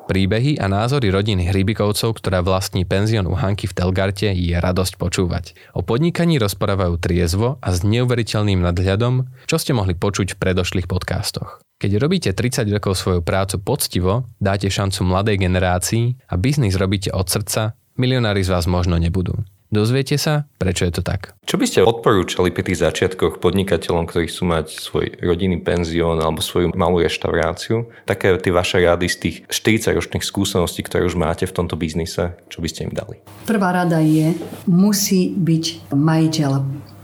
Príbehy 0.10 0.58
a 0.58 0.66
názory 0.66 1.14
rodiny 1.14 1.54
Hrybikovcov, 1.54 2.18
ktorá 2.18 2.42
vlastní 2.42 2.82
penzión 2.82 3.30
u 3.30 3.38
Hanky 3.38 3.70
v 3.70 3.78
Telgarte, 3.78 4.34
je 4.34 4.58
radosť 4.58 4.98
počúvať. 4.98 5.54
O 5.78 5.86
podnikaní 5.86 6.42
rozprávajú 6.42 6.98
triezvo 6.98 7.62
a 7.62 7.70
s 7.70 7.86
neuveriteľným 7.86 8.58
nadhľadom, 8.58 9.30
čo 9.46 9.62
ste 9.62 9.78
mohli 9.78 9.94
počuť 9.94 10.34
v 10.34 10.40
predošlých 10.42 10.90
podcastoch. 10.90 11.62
Keď 11.78 12.02
robíte 12.02 12.34
30 12.34 12.66
rokov 12.74 12.98
svoju 12.98 13.22
prácu 13.22 13.62
poctivo, 13.62 14.26
dáte 14.42 14.66
šancu 14.74 15.06
mladej 15.06 15.46
generácii 15.46 16.26
a 16.26 16.42
biznis 16.42 16.74
robíte 16.74 17.14
od 17.14 17.30
srdca, 17.30 17.78
milionári 17.94 18.42
z 18.42 18.50
vás 18.50 18.66
možno 18.66 18.98
nebudú. 18.98 19.46
Dozviete 19.70 20.18
sa, 20.18 20.50
prečo 20.58 20.90
je 20.90 20.98
to 20.98 21.06
tak. 21.06 21.38
Čo 21.46 21.62
by 21.62 21.66
ste 21.70 21.86
odporúčali 21.86 22.50
pri 22.50 22.66
tých 22.66 22.82
začiatkoch 22.82 23.38
podnikateľom, 23.38 24.10
ktorí 24.10 24.26
chcú 24.26 24.50
mať 24.50 24.66
svoj 24.74 25.06
rodinný 25.22 25.62
penzión 25.62 26.18
alebo 26.18 26.42
svoju 26.42 26.74
malú 26.74 27.06
reštauráciu? 27.06 27.86
Také 28.10 28.34
tie 28.42 28.50
vaše 28.50 28.82
rady 28.82 29.06
z 29.06 29.18
tých 29.22 29.36
40 29.46 29.94
ročných 29.94 30.26
skúseností, 30.26 30.82
ktoré 30.82 31.06
už 31.06 31.14
máte 31.22 31.46
v 31.46 31.54
tomto 31.54 31.78
biznise, 31.78 32.34
čo 32.50 32.66
by 32.66 32.68
ste 32.68 32.90
im 32.90 32.98
dali? 32.98 33.22
Prvá 33.46 33.70
rada 33.70 34.02
je, 34.02 34.34
musí 34.66 35.38
byť 35.38 35.94
majiteľ 35.94 36.52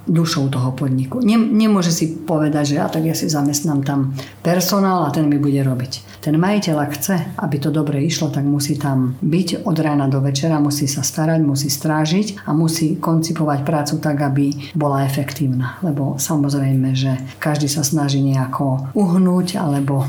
dušou 0.07 0.49
toho 0.49 0.71
podniku. 0.71 1.21
nemôže 1.25 1.89
si 1.89 2.13
povedať, 2.13 2.73
že 2.73 2.75
ja 2.77 2.87
tak 2.87 3.05
ja 3.05 3.17
si 3.17 3.29
zamestnám 3.29 3.81
tam 3.81 4.13
personál 4.45 5.05
a 5.05 5.13
ten 5.13 5.25
mi 5.25 5.41
bude 5.41 5.59
robiť. 5.61 6.21
Ten 6.25 6.41
majiteľ, 6.41 6.75
ak 6.81 6.91
chce, 6.97 7.15
aby 7.37 7.61
to 7.61 7.69
dobre 7.69 8.01
išlo, 8.01 8.33
tak 8.33 8.45
musí 8.45 8.81
tam 8.81 9.13
byť 9.21 9.65
od 9.65 9.77
rána 9.77 10.09
do 10.09 10.21
večera, 10.21 10.57
musí 10.57 10.89
sa 10.89 11.05
starať, 11.05 11.37
musí 11.45 11.69
strážiť 11.69 12.49
a 12.49 12.53
musí 12.53 12.97
koncipovať 12.97 13.61
prácu 13.61 14.01
tak, 14.01 14.17
aby 14.25 14.73
bola 14.73 15.05
efektívna. 15.05 15.77
Lebo 15.85 16.17
samozrejme, 16.17 16.97
že 16.97 17.13
každý 17.37 17.69
sa 17.69 17.85
snaží 17.85 18.25
nejako 18.25 18.89
uhnúť 18.97 19.61
alebo 19.61 20.01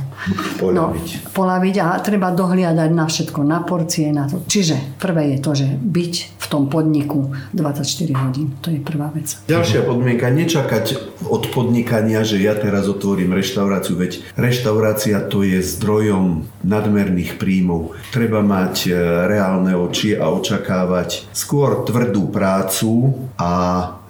polaviť. 0.57 1.09
No, 1.21 1.29
polaviť 1.37 1.77
a 1.85 2.01
treba 2.01 2.33
dohliadať 2.33 2.91
na 2.97 3.05
všetko, 3.05 3.41
na 3.45 3.61
porcie, 3.61 4.09
na 4.09 4.25
to. 4.25 4.41
Čiže 4.49 4.97
prvé 4.97 5.37
je 5.37 5.39
to, 5.45 5.53
že 5.53 5.69
byť 5.69 6.15
v 6.41 6.47
tom 6.49 6.71
podniku 6.73 7.35
24 7.53 8.23
hodín. 8.25 8.57
To 8.65 8.73
je 8.73 8.81
prvá 8.81 9.13
vec. 9.13 9.37
Ďalšia 9.51 9.86
podmienka, 9.89 10.29
nečakať 10.29 11.19
od 11.27 11.51
podnikania, 11.51 12.23
že 12.23 12.39
ja 12.43 12.53
teraz 12.53 12.87
otvorím 12.87 13.33
reštauráciu, 13.33 13.97
veď 13.97 14.13
reštaurácia 14.37 15.25
to 15.27 15.41
je 15.47 15.65
zdroj 15.65 15.87
zdrojom 15.97 16.51
nadmerných 16.67 17.39
príjmov. 17.39 17.95
Treba 18.11 18.43
mať 18.43 18.75
e, 18.85 18.93
reálne 19.31 19.79
oči 19.79 20.19
a 20.19 20.29
očakávať 20.29 21.31
skôr 21.31 21.87
tvrdú 21.87 22.27
prácu 22.29 23.15
a 23.39 23.53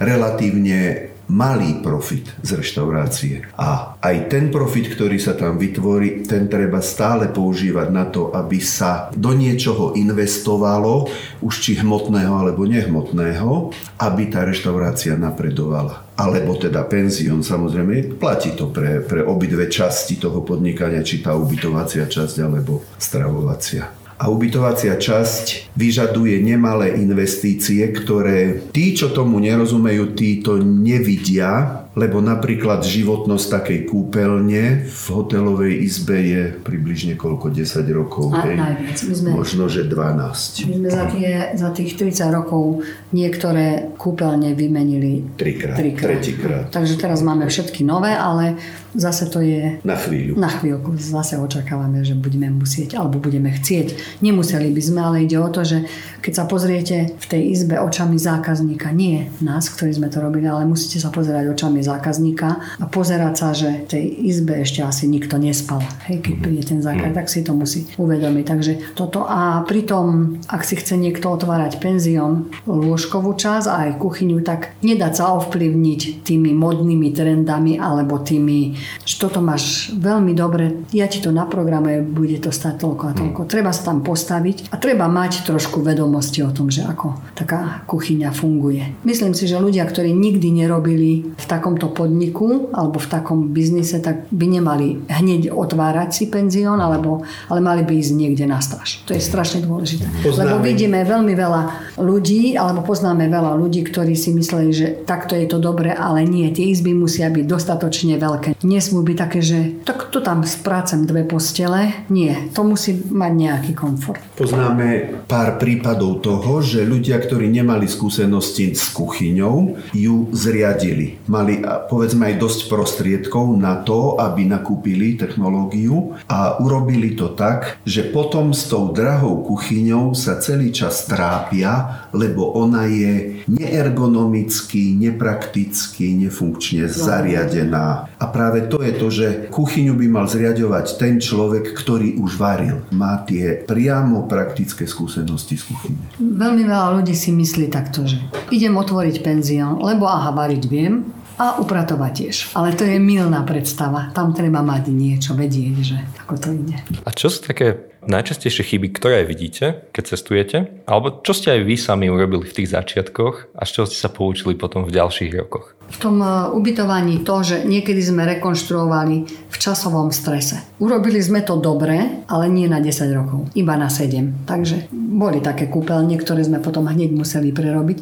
relatívne 0.00 1.12
malý 1.30 1.83
profit 1.83 2.30
z 2.42 2.59
reštaurácie. 2.59 3.35
A 3.59 3.99
aj 3.99 4.30
ten 4.30 4.49
profit, 4.50 4.95
ktorý 4.95 5.18
sa 5.18 5.35
tam 5.35 5.59
vytvorí, 5.59 6.23
ten 6.26 6.47
treba 6.47 6.78
stále 6.78 7.30
používať 7.30 7.88
na 7.90 8.06
to, 8.06 8.30
aby 8.30 8.62
sa 8.62 9.11
do 9.14 9.35
niečoho 9.35 9.99
investovalo, 9.99 11.11
už 11.42 11.54
či 11.62 11.73
hmotného 11.83 12.33
alebo 12.33 12.62
nehmotného, 12.64 13.75
aby 13.99 14.23
tá 14.30 14.47
reštaurácia 14.47 15.18
napredovala. 15.18 16.06
Alebo 16.16 16.56
teda 16.56 16.87
penzión, 16.88 17.45
samozrejme, 17.45 18.16
platí 18.16 18.56
to 18.56 18.73
pre, 18.73 19.04
pre 19.04 19.21
obidve 19.21 19.68
časti 19.68 20.16
toho 20.16 20.40
podnikania, 20.40 21.04
či 21.04 21.21
tá 21.21 21.37
ubytovacia 21.37 22.09
časť 22.09 22.40
alebo 22.40 22.80
stravovacia 22.97 24.05
a 24.16 24.32
ubytovacia 24.32 24.96
časť 24.96 25.76
vyžaduje 25.76 26.40
nemalé 26.40 26.96
investície, 26.96 27.85
ktoré 27.92 28.68
tí, 28.73 28.96
čo 28.96 29.12
tomu 29.12 29.37
nerozumejú, 29.38 30.16
tí 30.16 30.40
to 30.40 30.56
nevidia, 30.61 31.86
lebo 31.96 32.20
napríklad 32.20 32.84
životnosť 32.84 33.46
takej 33.56 33.78
kúpeľne 33.88 34.84
v 34.84 35.04
hotelovej 35.08 35.80
izbe 35.80 36.16
je 36.20 36.42
približne 36.60 37.16
koľko, 37.16 37.48
10 37.48 37.88
rokov? 37.96 38.36
A 38.36 38.44
hej? 38.44 38.56
najviac. 38.60 38.98
My 39.00 39.14
sme, 39.16 39.28
Možno, 39.32 39.64
že 39.72 39.88
12. 39.88 40.68
My 40.68 40.74
sme 40.76 40.90
za, 40.92 41.04
tie, 41.08 41.30
za 41.56 41.72
tých 41.72 41.96
30 41.96 42.36
rokov 42.36 42.84
niektoré 43.16 43.96
kúpeľne 43.96 44.52
vymenili 44.52 45.24
trikrát, 45.40 45.80
trikrát. 45.80 46.20
tretíkrát. 46.20 46.64
Takže 46.68 47.00
teraz 47.00 47.24
máme 47.24 47.48
všetky 47.48 47.80
nové, 47.80 48.12
ale 48.12 48.60
zase 48.92 49.32
to 49.32 49.40
je... 49.40 49.80
Na 49.80 49.96
chvíľu. 49.96 50.36
Na 50.36 50.52
chvíľku. 50.52 51.00
Zase 51.00 51.40
očakávame, 51.40 52.04
že 52.04 52.12
budeme 52.12 52.52
musieť, 52.52 53.00
alebo 53.00 53.24
budeme 53.24 53.48
chcieť. 53.56 54.20
Nemuseli 54.20 54.68
by 54.68 54.82
sme, 54.84 55.00
ale 55.00 55.24
ide 55.24 55.40
o 55.40 55.48
to, 55.48 55.64
že 55.64 55.88
keď 56.20 56.32
sa 56.32 56.44
pozriete 56.44 57.16
v 57.16 57.24
tej 57.24 57.42
izbe 57.56 57.80
očami 57.80 58.20
zákazníka, 58.20 58.92
nie 58.92 59.32
nás, 59.40 59.72
ktorí 59.72 59.96
sme 59.96 60.12
to 60.12 60.20
robili, 60.20 60.44
ale 60.44 60.68
musíte 60.68 61.00
sa 61.00 61.08
pozerať 61.08 61.56
očami 61.56 61.86
zákazníka 61.87 62.49
a 62.83 62.85
pozerať 62.90 63.35
sa, 63.38 63.49
že 63.55 63.87
v 63.87 63.88
tej 63.88 64.05
izbe 64.26 64.59
ešte 64.59 64.83
asi 64.83 65.07
nikto 65.07 65.38
nespal. 65.38 65.78
Hej, 66.11 66.26
keď 66.26 66.35
príde 66.43 66.62
ten 66.66 66.81
zákaz, 66.83 67.11
tak 67.14 67.26
si 67.31 67.40
to 67.47 67.55
musí 67.55 67.87
uvedomiť. 67.95 68.45
Takže 68.45 68.73
toto 68.99 69.23
a 69.23 69.62
pritom, 69.62 70.37
ak 70.50 70.66
si 70.66 70.75
chce 70.75 70.99
niekto 70.99 71.31
otvárať 71.31 71.78
penzión, 71.78 72.50
lôžkovú 72.66 73.38
časť 73.38 73.66
a 73.71 73.75
aj 73.87 73.90
kuchyňu, 74.02 74.43
tak 74.43 74.75
nedať 74.83 75.12
sa 75.23 75.25
ovplyvniť 75.38 76.26
tými 76.26 76.50
modnými 76.57 77.14
trendami 77.14 77.78
alebo 77.78 78.19
tými, 78.19 78.75
že 79.07 79.14
toto 79.23 79.38
máš 79.38 79.95
veľmi 79.95 80.33
dobre, 80.35 80.85
ja 80.90 81.07
ti 81.07 81.23
to 81.23 81.31
naprogramuje, 81.31 82.02
bude 82.02 82.38
to 82.43 82.50
stať 82.50 82.83
toľko 82.83 83.05
a 83.07 83.12
toľko. 83.14 83.40
Treba 83.47 83.71
sa 83.71 83.93
tam 83.93 84.02
postaviť 84.02 84.73
a 84.73 84.76
treba 84.81 85.07
mať 85.07 85.47
trošku 85.47 85.85
vedomosti 85.85 86.43
o 86.43 86.50
tom, 86.50 86.73
že 86.73 86.83
ako 86.83 87.37
taká 87.37 87.87
kuchyňa 87.87 88.31
funguje. 88.33 89.05
Myslím 89.05 89.37
si, 89.37 89.47
že 89.47 89.61
ľudia, 89.61 89.85
ktorí 89.87 90.11
nikdy 90.11 90.64
nerobili 90.64 91.37
v 91.37 91.45
takomto 91.76 91.92
podniku 91.92 92.73
alebo 92.73 92.97
v 92.97 93.09
takom 93.12 93.52
biznise, 93.52 94.00
tak 94.00 94.33
by 94.33 94.47
nemali 94.49 95.04
hneď 95.12 95.52
otvárať 95.52 96.09
si 96.16 96.25
penzión, 96.33 96.80
alebo, 96.80 97.21
ale 97.52 97.61
mali 97.61 97.85
by 97.85 97.92
ísť 98.00 98.12
niekde 98.16 98.49
na 98.49 98.64
stáž. 98.64 99.04
To 99.04 99.12
je 99.12 99.21
strašne 99.21 99.61
dôležité. 99.61 100.09
Poznáme. 100.25 100.49
Lebo 100.49 100.56
vidíme 100.64 101.04
veľmi 101.04 101.35
veľa 101.37 101.62
ľudí, 102.00 102.56
alebo 102.56 102.80
poznáme 102.80 103.28
veľa 103.28 103.52
ľudí, 103.61 103.85
ktorí 103.85 104.16
si 104.16 104.33
mysleli, 104.33 104.71
že 104.73 104.87
takto 105.04 105.37
je 105.37 105.45
to 105.45 105.61
dobre, 105.61 105.92
ale 105.92 106.25
nie. 106.25 106.49
Tie 106.56 106.73
izby 106.73 106.97
musia 106.97 107.28
byť 107.28 107.45
dostatočne 107.45 108.16
veľké. 108.16 108.56
Nesmú 108.64 109.04
byť 109.04 109.16
také, 109.21 109.40
že 109.45 109.59
tak 109.85 110.09
to 110.09 110.25
tam 110.25 110.40
sprácem 110.49 111.04
dve 111.04 111.28
postele. 111.28 111.92
Nie, 112.09 112.49
to 112.56 112.64
musí 112.64 112.97
mať 112.97 113.33
nejaký 113.37 113.73
komfort. 113.76 114.23
Poznáme 114.40 115.21
pár 115.28 115.61
prípadov 115.61 116.25
toho, 116.25 116.64
že 116.64 116.88
ľudia, 116.88 117.21
ktorí 117.21 117.52
nemali 117.52 117.85
skúsenosti 117.85 118.73
s 118.73 118.88
kuchyňou, 118.97 119.76
ju 119.92 120.16
zriadili. 120.33 121.18
Mali 121.28 121.55
povedzme 121.62 122.32
aj 122.32 122.36
dosť 122.40 122.60
prostriedkov 122.68 123.56
na 123.56 123.80
to, 123.80 124.18
aby 124.18 124.48
nakúpili 124.48 125.14
technológiu 125.14 126.16
a 126.26 126.58
urobili 126.58 127.14
to 127.14 127.32
tak, 127.32 127.78
že 127.86 128.08
potom 128.10 128.50
s 128.50 128.66
tou 128.68 128.90
drahou 128.90 129.44
kuchyňou 129.46 130.16
sa 130.16 130.40
celý 130.40 130.72
čas 130.72 131.06
trápia, 131.06 132.04
lebo 132.12 132.56
ona 132.56 132.88
je 132.88 133.44
neergonomicky, 133.46 134.96
neprakticky, 134.96 136.16
nefunkčne 136.26 136.88
zariadená. 136.90 138.10
A 138.16 138.25
práve 138.32 138.66
to 138.66 138.80
je 138.82 138.92
to, 138.96 139.06
že 139.12 139.26
kuchyňu 139.52 139.94
by 139.94 140.06
mal 140.08 140.26
zriadovať 140.26 140.86
ten 140.96 141.20
človek, 141.20 141.76
ktorý 141.76 142.18
už 142.20 142.40
varil. 142.40 142.82
Má 142.92 143.22
tie 143.28 143.62
priamo 143.64 144.25
praktické 144.26 144.88
skúsenosti 144.88 145.60
z 145.60 145.64
kuchyne. 145.68 146.02
Veľmi 146.18 146.64
veľa 146.64 147.00
ľudí 147.00 147.14
si 147.14 147.30
myslí 147.32 147.68
takto, 147.68 148.04
že 148.08 148.18
idem 148.50 148.75
otvoriť 148.76 149.16
penzión, 149.20 149.78
lebo 149.80 150.08
aha, 150.08 150.32
variť 150.32 150.64
viem, 150.68 151.15
a 151.37 151.61
upratovať 151.61 152.12
tiež. 152.12 152.37
Ale 152.57 152.73
to 152.73 152.88
je 152.88 152.97
milná 152.97 153.45
predstava. 153.45 154.09
Tam 154.16 154.33
treba 154.33 154.64
mať 154.64 154.88
niečo, 154.88 155.37
vedieť, 155.37 155.75
že 155.85 155.99
ako 156.25 156.35
to 156.40 156.49
ide. 156.57 156.76
A 157.05 157.11
čo 157.12 157.28
sú 157.28 157.45
také 157.45 157.93
najčastejšie 158.07 158.62
chyby, 158.64 158.88
ktoré 158.95 159.26
vidíte, 159.26 159.90
keď 159.90 160.05
cestujete? 160.16 160.57
Alebo 160.87 161.21
čo 161.21 161.35
ste 161.35 161.59
aj 161.59 161.61
vy 161.66 161.75
sami 161.76 162.07
urobili 162.07 162.47
v 162.47 162.57
tých 162.62 162.73
začiatkoch 162.73 163.52
a 163.52 163.62
z 163.66 163.71
čoho 163.71 163.87
ste 163.90 163.99
sa 163.99 164.11
poučili 164.11 164.55
potom 164.55 164.87
v 164.87 164.95
ďalších 164.95 165.33
rokoch? 165.37 165.75
V 165.87 165.99
tom 166.02 166.19
e, 166.19 166.26
ubytovaní 166.55 167.23
to, 167.23 167.43
že 167.47 167.62
niekedy 167.62 168.02
sme 168.02 168.26
rekonštruovali 168.38 169.16
v 169.50 169.57
časovom 169.57 170.11
strese. 170.11 170.62
Urobili 170.83 171.19
sme 171.23 171.47
to 171.47 171.59
dobre, 171.59 172.26
ale 172.26 172.45
nie 172.50 172.66
na 172.66 172.83
10 172.83 173.07
rokov, 173.14 173.50
iba 173.55 173.75
na 173.78 173.90
7. 173.90 174.47
Takže 174.47 174.90
boli 174.95 175.38
také 175.43 175.71
kúpeľne, 175.71 176.19
ktoré 176.19 176.43
sme 176.43 176.59
potom 176.59 176.90
hneď 176.90 177.14
museli 177.14 177.55
prerobiť. 177.55 177.99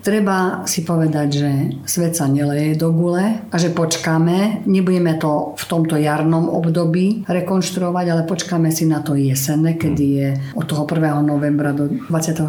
Treba 0.00 0.64
si 0.64 0.80
povedať, 0.80 1.28
že 1.28 1.50
svet 1.84 2.16
sa 2.16 2.24
neleje 2.24 2.72
do 2.76 2.88
gule 2.88 3.44
a 3.44 3.56
že 3.60 3.68
počkáme, 3.68 4.64
nebudeme 4.64 5.20
to 5.20 5.52
v 5.60 5.64
tomto 5.68 6.00
jarnom 6.00 6.48
období 6.48 7.28
rekonštruovať, 7.28 8.06
ale 8.08 8.22
počkáme 8.24 8.72
si 8.72 8.88
na 8.88 9.04
to 9.04 9.12
jesene, 9.12 9.76
kedy 9.76 10.06
je 10.16 10.28
od 10.56 10.64
toho 10.64 10.88
1. 10.88 11.20
novembra 11.20 11.76
do 11.76 11.92
24. 12.08 12.48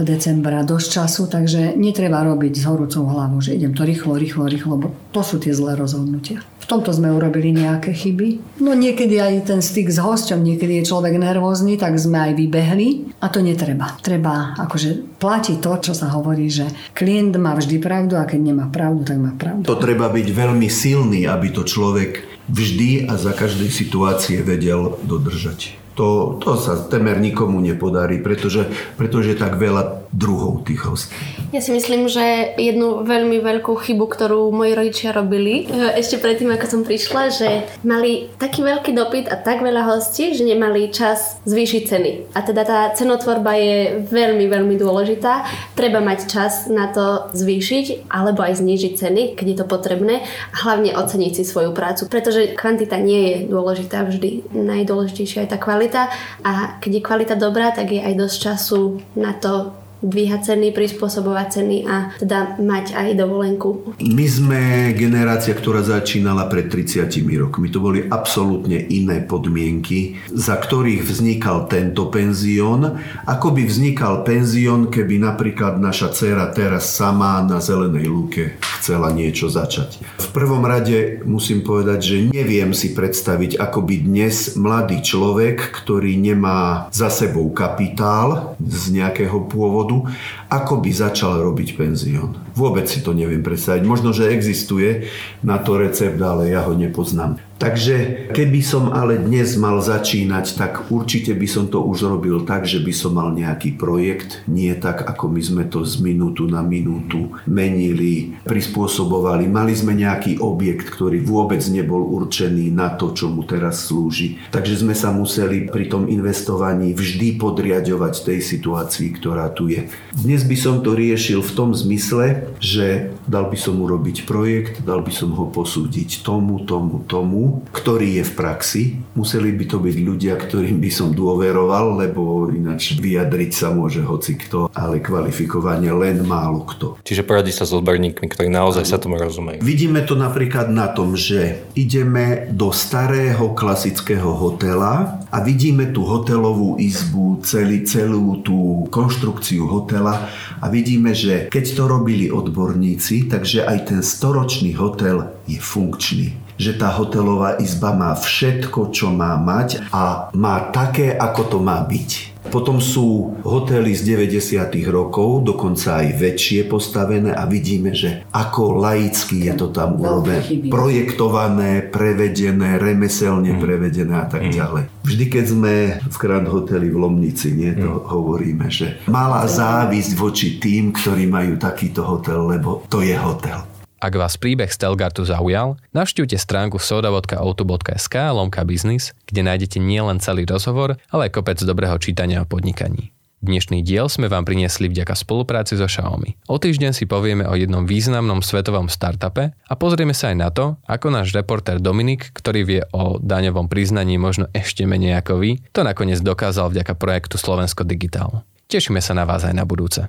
decembra 0.00 0.64
dosť 0.64 0.88
času, 0.88 1.28
takže 1.28 1.76
netreba 1.76 2.24
robiť 2.24 2.56
s 2.56 2.64
horúcou 2.64 3.04
hlavou, 3.04 3.44
že 3.44 3.54
idem 3.54 3.76
to 3.76 3.84
rýchlo, 3.84 4.16
rýchlo, 4.16 4.48
rýchlo, 4.48 4.70
lebo 4.80 4.88
to 5.12 5.20
sú 5.20 5.36
tie 5.36 5.52
zlé 5.52 5.76
rozhodnutia. 5.76 6.40
Tomto 6.68 6.92
sme 6.92 7.08
urobili 7.08 7.48
nejaké 7.56 7.96
chyby. 7.96 8.60
No 8.60 8.76
niekedy 8.76 9.16
aj 9.16 9.48
ten 9.48 9.64
styk 9.64 9.88
s 9.88 9.96
hosťom, 9.96 10.44
niekedy 10.44 10.84
je 10.84 10.92
človek 10.92 11.16
nervózny, 11.16 11.80
tak 11.80 11.96
sme 11.96 12.20
aj 12.28 12.32
vybehli 12.36 13.16
a 13.24 13.32
to 13.32 13.40
netreba. 13.40 13.96
Treba 14.04 14.52
akože 14.52 15.16
platiť 15.16 15.56
to, 15.64 15.72
čo 15.80 15.92
sa 15.96 16.12
hovorí, 16.12 16.52
že 16.52 16.68
klient 16.92 17.40
má 17.40 17.56
vždy 17.56 17.80
pravdu 17.80 18.20
a 18.20 18.28
keď 18.28 18.52
nemá 18.52 18.68
pravdu, 18.68 19.00
tak 19.00 19.16
má 19.16 19.32
pravdu. 19.32 19.64
To 19.64 19.80
treba 19.80 20.12
byť 20.12 20.28
veľmi 20.28 20.68
silný, 20.68 21.24
aby 21.24 21.48
to 21.56 21.64
človek 21.64 22.37
vždy 22.48 23.06
a 23.06 23.14
za 23.20 23.32
každej 23.36 23.68
situácie 23.68 24.40
vedel 24.42 24.96
dodržať. 25.04 25.78
To, 25.98 26.38
to 26.38 26.54
sa 26.54 26.86
temer 26.86 27.18
nikomu 27.18 27.58
nepodarí, 27.58 28.22
pretože, 28.22 28.70
pretože 28.94 29.34
tak 29.34 29.58
veľa 29.58 30.06
druhov 30.14 30.62
tých 30.62 30.86
hostí. 30.86 31.18
Ja 31.50 31.58
si 31.58 31.72
myslím, 31.72 32.06
že 32.06 32.54
jednu 32.54 33.02
veľmi 33.02 33.40
veľkú 33.40 33.74
chybu, 33.74 34.04
ktorú 34.06 34.52
moji 34.54 34.72
rodičia 34.78 35.10
robili 35.10 35.66
e, 35.66 35.96
ešte 35.98 36.22
predtým, 36.22 36.54
ako 36.54 36.66
som 36.70 36.80
prišla, 36.86 37.22
že 37.34 37.48
mali 37.82 38.30
taký 38.38 38.62
veľký 38.62 38.94
dopyt 38.94 39.26
a 39.26 39.36
tak 39.40 39.64
veľa 39.64 39.90
hostí, 39.90 40.36
že 40.38 40.44
nemali 40.44 40.92
čas 40.94 41.40
zvýšiť 41.48 41.82
ceny. 41.88 42.10
A 42.36 42.40
teda 42.46 42.62
tá 42.62 42.78
cenotvorba 42.94 43.58
je 43.58 44.06
veľmi, 44.06 44.46
veľmi 44.46 44.76
dôležitá. 44.78 45.44
Treba 45.74 45.98
mať 45.98 46.30
čas 46.30 46.70
na 46.70 46.88
to 46.94 47.32
zvýšiť 47.34 48.12
alebo 48.12 48.46
aj 48.46 48.60
znížiť 48.60 48.92
ceny, 48.94 49.22
keď 49.34 49.46
je 49.50 49.58
to 49.58 49.66
potrebné 49.66 50.22
a 50.52 50.56
hlavne 50.62 50.94
oceniť 50.94 51.32
si 51.40 51.42
svoju 51.42 51.74
prácu, 51.74 52.06
pretože 52.06 52.37
kvantita 52.54 53.00
nie 53.00 53.22
je 53.26 53.36
dôležitá 53.50 54.06
vždy. 54.06 54.46
Najdôležitejšia 54.54 55.44
je 55.44 55.52
tá 55.52 55.58
kvalita 55.58 56.12
a 56.44 56.78
keď 56.78 56.90
je 56.98 57.06
kvalita 57.06 57.34
dobrá, 57.34 57.74
tak 57.74 57.90
je 57.90 58.00
aj 58.02 58.14
dosť 58.14 58.36
času 58.38 59.02
na 59.18 59.34
to 59.34 59.74
dvíhať 60.00 60.54
ceny, 60.54 60.70
prispôsobovať 60.74 61.46
ceny 61.60 61.76
a 61.86 61.96
teda 62.18 62.60
mať 62.62 62.94
aj 62.94 63.08
dovolenku. 63.18 63.98
My 63.98 64.26
sme 64.30 64.60
generácia, 64.94 65.54
ktorá 65.54 65.82
začínala 65.82 66.46
pred 66.46 66.70
30 66.70 67.10
rokmi. 67.38 67.70
To 67.74 67.82
boli 67.82 68.06
absolútne 68.06 68.78
iné 68.78 69.22
podmienky, 69.24 70.18
za 70.30 70.54
ktorých 70.58 71.02
vznikal 71.02 71.66
tento 71.66 72.06
penzión. 72.08 72.98
Ako 73.26 73.54
by 73.54 73.62
vznikal 73.66 74.22
penzión, 74.22 74.90
keby 74.90 75.18
napríklad 75.18 75.82
naša 75.82 76.14
dcera 76.14 76.50
teraz 76.54 76.90
sama 76.94 77.42
na 77.42 77.58
zelenej 77.58 78.06
lúke 78.06 78.58
chcela 78.78 79.10
niečo 79.10 79.50
začať. 79.50 80.00
V 80.16 80.28
prvom 80.32 80.62
rade 80.62 81.20
musím 81.26 81.66
povedať, 81.66 81.98
že 82.00 82.16
neviem 82.30 82.70
si 82.72 82.94
predstaviť, 82.94 83.58
ako 83.58 83.84
by 83.84 83.94
dnes 84.06 84.54
mladý 84.54 85.02
človek, 85.02 85.60
ktorý 85.82 86.14
nemá 86.16 86.86
za 86.94 87.10
sebou 87.10 87.50
kapitál 87.50 88.54
z 88.62 88.94
nejakého 88.94 89.44
pôvodu, 89.50 89.87
dôvodu, 89.88 90.12
ako 90.52 90.84
by 90.84 90.90
začal 90.92 91.40
robiť 91.40 91.80
penzión. 91.80 92.36
Vôbec 92.52 92.84
si 92.84 93.00
to 93.00 93.16
neviem 93.16 93.40
predstaviť. 93.40 93.82
Možno, 93.88 94.12
že 94.12 94.28
existuje 94.28 95.08
na 95.40 95.56
to 95.58 95.80
recept, 95.80 96.20
ale 96.20 96.52
ja 96.52 96.68
ho 96.68 96.76
nepoznám. 96.76 97.40
Takže 97.58 98.30
keby 98.30 98.62
som 98.62 98.94
ale 98.94 99.18
dnes 99.18 99.58
mal 99.58 99.82
začínať, 99.82 100.54
tak 100.54 100.72
určite 100.94 101.34
by 101.34 101.48
som 101.50 101.66
to 101.66 101.82
už 101.82 102.06
robil 102.06 102.46
tak, 102.46 102.62
že 102.62 102.78
by 102.78 102.94
som 102.94 103.18
mal 103.18 103.34
nejaký 103.34 103.74
projekt, 103.74 104.46
nie 104.46 104.70
tak, 104.78 105.02
ako 105.02 105.26
my 105.26 105.42
sme 105.42 105.64
to 105.66 105.82
z 105.82 105.98
minútu 105.98 106.46
na 106.46 106.62
minútu 106.62 107.34
menili, 107.50 108.38
prispôsobovali. 108.46 109.50
Mali 109.50 109.74
sme 109.74 109.98
nejaký 109.98 110.38
objekt, 110.38 110.86
ktorý 110.86 111.18
vôbec 111.26 111.58
nebol 111.66 112.06
určený 112.06 112.70
na 112.70 112.94
to, 112.94 113.10
čo 113.10 113.26
mu 113.26 113.42
teraz 113.42 113.90
slúži. 113.90 114.38
Takže 114.54 114.86
sme 114.86 114.94
sa 114.94 115.10
museli 115.10 115.66
pri 115.66 115.90
tom 115.90 116.06
investovaní 116.06 116.94
vždy 116.94 117.42
podriadovať 117.42 118.22
tej 118.22 118.38
situácii, 118.38 119.18
ktorá 119.18 119.50
tu 119.50 119.66
je. 119.66 119.90
Dnes 120.14 120.46
by 120.46 120.54
som 120.54 120.78
to 120.78 120.94
riešil 120.94 121.42
v 121.42 121.54
tom 121.58 121.74
zmysle, 121.74 122.54
že 122.62 123.10
dal 123.26 123.50
by 123.50 123.58
som 123.58 123.82
urobiť 123.82 124.30
projekt, 124.30 124.86
dal 124.86 125.02
by 125.02 125.10
som 125.10 125.34
ho 125.34 125.50
posúdiť 125.50 126.22
tomu, 126.22 126.62
tomu, 126.62 127.02
tomu 127.02 127.47
ktorý 127.72 128.22
je 128.22 128.24
v 128.24 128.32
praxi. 128.32 128.82
Museli 129.14 129.52
by 129.54 129.64
to 129.68 129.78
byť 129.82 129.96
ľudia, 130.00 130.34
ktorým 130.36 130.78
by 130.80 130.90
som 130.92 131.12
dôveroval, 131.12 132.00
lebo 132.00 132.48
ináč 132.50 132.96
vyjadriť 132.98 133.50
sa 133.52 133.68
môže 133.74 134.00
hoci 134.02 134.38
kto, 134.38 134.72
ale 134.72 135.02
kvalifikovanie 135.02 135.92
len 135.92 136.24
málo 136.24 136.64
kto. 136.64 137.00
Čiže 137.04 137.26
poradí 137.26 137.52
sa 137.52 137.68
s 137.68 137.74
odborníkmi, 137.74 138.26
ktorí 138.28 138.48
naozaj 138.48 138.84
sa 138.84 139.00
tomu 139.00 139.20
rozumejú. 139.20 139.60
Vidíme 139.60 140.04
to 140.04 140.16
napríklad 140.16 140.72
na 140.72 140.90
tom, 140.90 141.14
že 141.18 141.66
ideme 141.74 142.48
do 142.52 142.72
starého 142.72 143.52
klasického 143.52 144.32
hotela 144.34 145.20
a 145.28 145.38
vidíme 145.44 145.92
tú 145.92 146.04
hotelovú 146.08 146.80
izbu, 146.80 147.44
celý, 147.44 147.84
celú 147.84 148.40
tú 148.40 148.88
konštrukciu 148.88 149.68
hotela 149.68 150.28
a 150.58 150.66
vidíme, 150.72 151.12
že 151.12 151.46
keď 151.52 151.64
to 151.76 151.84
robili 151.84 152.32
odborníci, 152.32 153.28
takže 153.28 153.68
aj 153.68 153.78
ten 153.92 154.00
storočný 154.00 154.74
hotel 154.74 155.36
je 155.44 155.60
funkčný 155.60 156.47
že 156.58 156.74
tá 156.74 156.90
hotelová 156.90 157.56
izba 157.62 157.94
má 157.94 158.12
všetko, 158.18 158.90
čo 158.90 159.14
má 159.14 159.38
mať 159.38 159.88
a 159.94 160.34
má 160.34 160.68
také, 160.74 161.14
ako 161.14 161.42
to 161.46 161.58
má 161.62 161.78
byť. 161.86 162.38
Potom 162.48 162.80
sú 162.80 163.36
hotely 163.44 163.92
z 163.92 164.16
90. 164.16 164.72
rokov, 164.88 165.44
dokonca 165.44 166.00
aj 166.00 166.16
väčšie 166.16 166.64
postavené 166.64 167.36
a 167.36 167.44
vidíme, 167.44 167.92
že 167.92 168.24
ako 168.32 168.80
laicky 168.80 169.48
je 169.48 169.52
to 169.52 169.68
tam 169.68 170.00
urobené. 170.00 170.40
Projektované, 170.72 171.84
prevedené, 171.92 172.80
remeselne 172.80 173.52
mm. 173.52 173.60
prevedené 173.60 174.14
a 174.16 174.24
tak 174.24 174.48
mm. 174.48 174.52
ďalej. 174.56 174.84
Vždy, 175.04 175.24
keď 175.28 175.44
sme 175.44 175.74
v 176.00 176.16
Grand 176.16 176.48
Hoteli 176.48 176.88
v 176.88 176.96
Lomnici, 176.96 177.52
nie, 177.52 177.76
to 177.76 178.00
mm. 178.00 178.04
hovoríme, 178.16 178.66
že 178.72 179.04
malá 179.12 179.44
závisť 179.44 180.16
voči 180.16 180.56
tým, 180.56 180.96
ktorí 180.96 181.28
majú 181.28 181.60
takýto 181.60 182.00
hotel, 182.00 182.48
lebo 182.48 182.88
to 182.88 183.04
je 183.04 183.12
hotel. 183.12 183.67
Ak 183.98 184.14
vás 184.14 184.38
príbeh 184.38 184.70
Stelgartu 184.70 185.26
zaujal, 185.26 185.74
navštívte 185.90 186.38
stránku 186.38 186.78
soda.auto.sk 186.78 188.14
lomka 188.30 188.62
biznis, 188.62 189.10
kde 189.26 189.42
nájdete 189.42 189.82
nielen 189.82 190.22
celý 190.22 190.46
rozhovor, 190.46 191.02
ale 191.10 191.26
aj 191.26 191.34
kopec 191.34 191.58
dobrého 191.58 191.98
čítania 191.98 192.46
o 192.46 192.46
podnikaní. 192.46 193.10
Dnešný 193.42 193.82
diel 193.82 194.06
sme 194.06 194.30
vám 194.30 194.46
priniesli 194.46 194.86
vďaka 194.86 195.18
spolupráci 195.18 195.74
so 195.74 195.90
Xiaomi. 195.90 196.38
O 196.46 196.62
týždeň 196.62 196.94
si 196.94 197.10
povieme 197.10 197.42
o 197.50 197.58
jednom 197.58 197.90
významnom 197.90 198.38
svetovom 198.38 198.86
startupe 198.86 199.50
a 199.54 199.74
pozrieme 199.74 200.14
sa 200.14 200.30
aj 200.30 200.36
na 200.38 200.50
to, 200.54 200.78
ako 200.86 201.10
náš 201.10 201.34
reporter 201.34 201.82
Dominik, 201.82 202.30
ktorý 202.38 202.60
vie 202.62 202.82
o 202.94 203.18
daňovom 203.18 203.66
priznaní 203.66 204.14
možno 204.14 204.46
ešte 204.54 204.86
menej 204.86 205.18
ako 205.18 205.42
vy, 205.42 205.58
to 205.74 205.82
nakoniec 205.82 206.22
dokázal 206.22 206.70
vďaka 206.70 206.94
projektu 206.94 207.34
Slovensko 207.34 207.82
Digitál. 207.82 208.46
Tešíme 208.70 209.02
sa 209.02 209.14
na 209.18 209.26
vás 209.26 209.42
aj 209.42 209.58
na 209.58 209.66
budúce. 209.66 210.06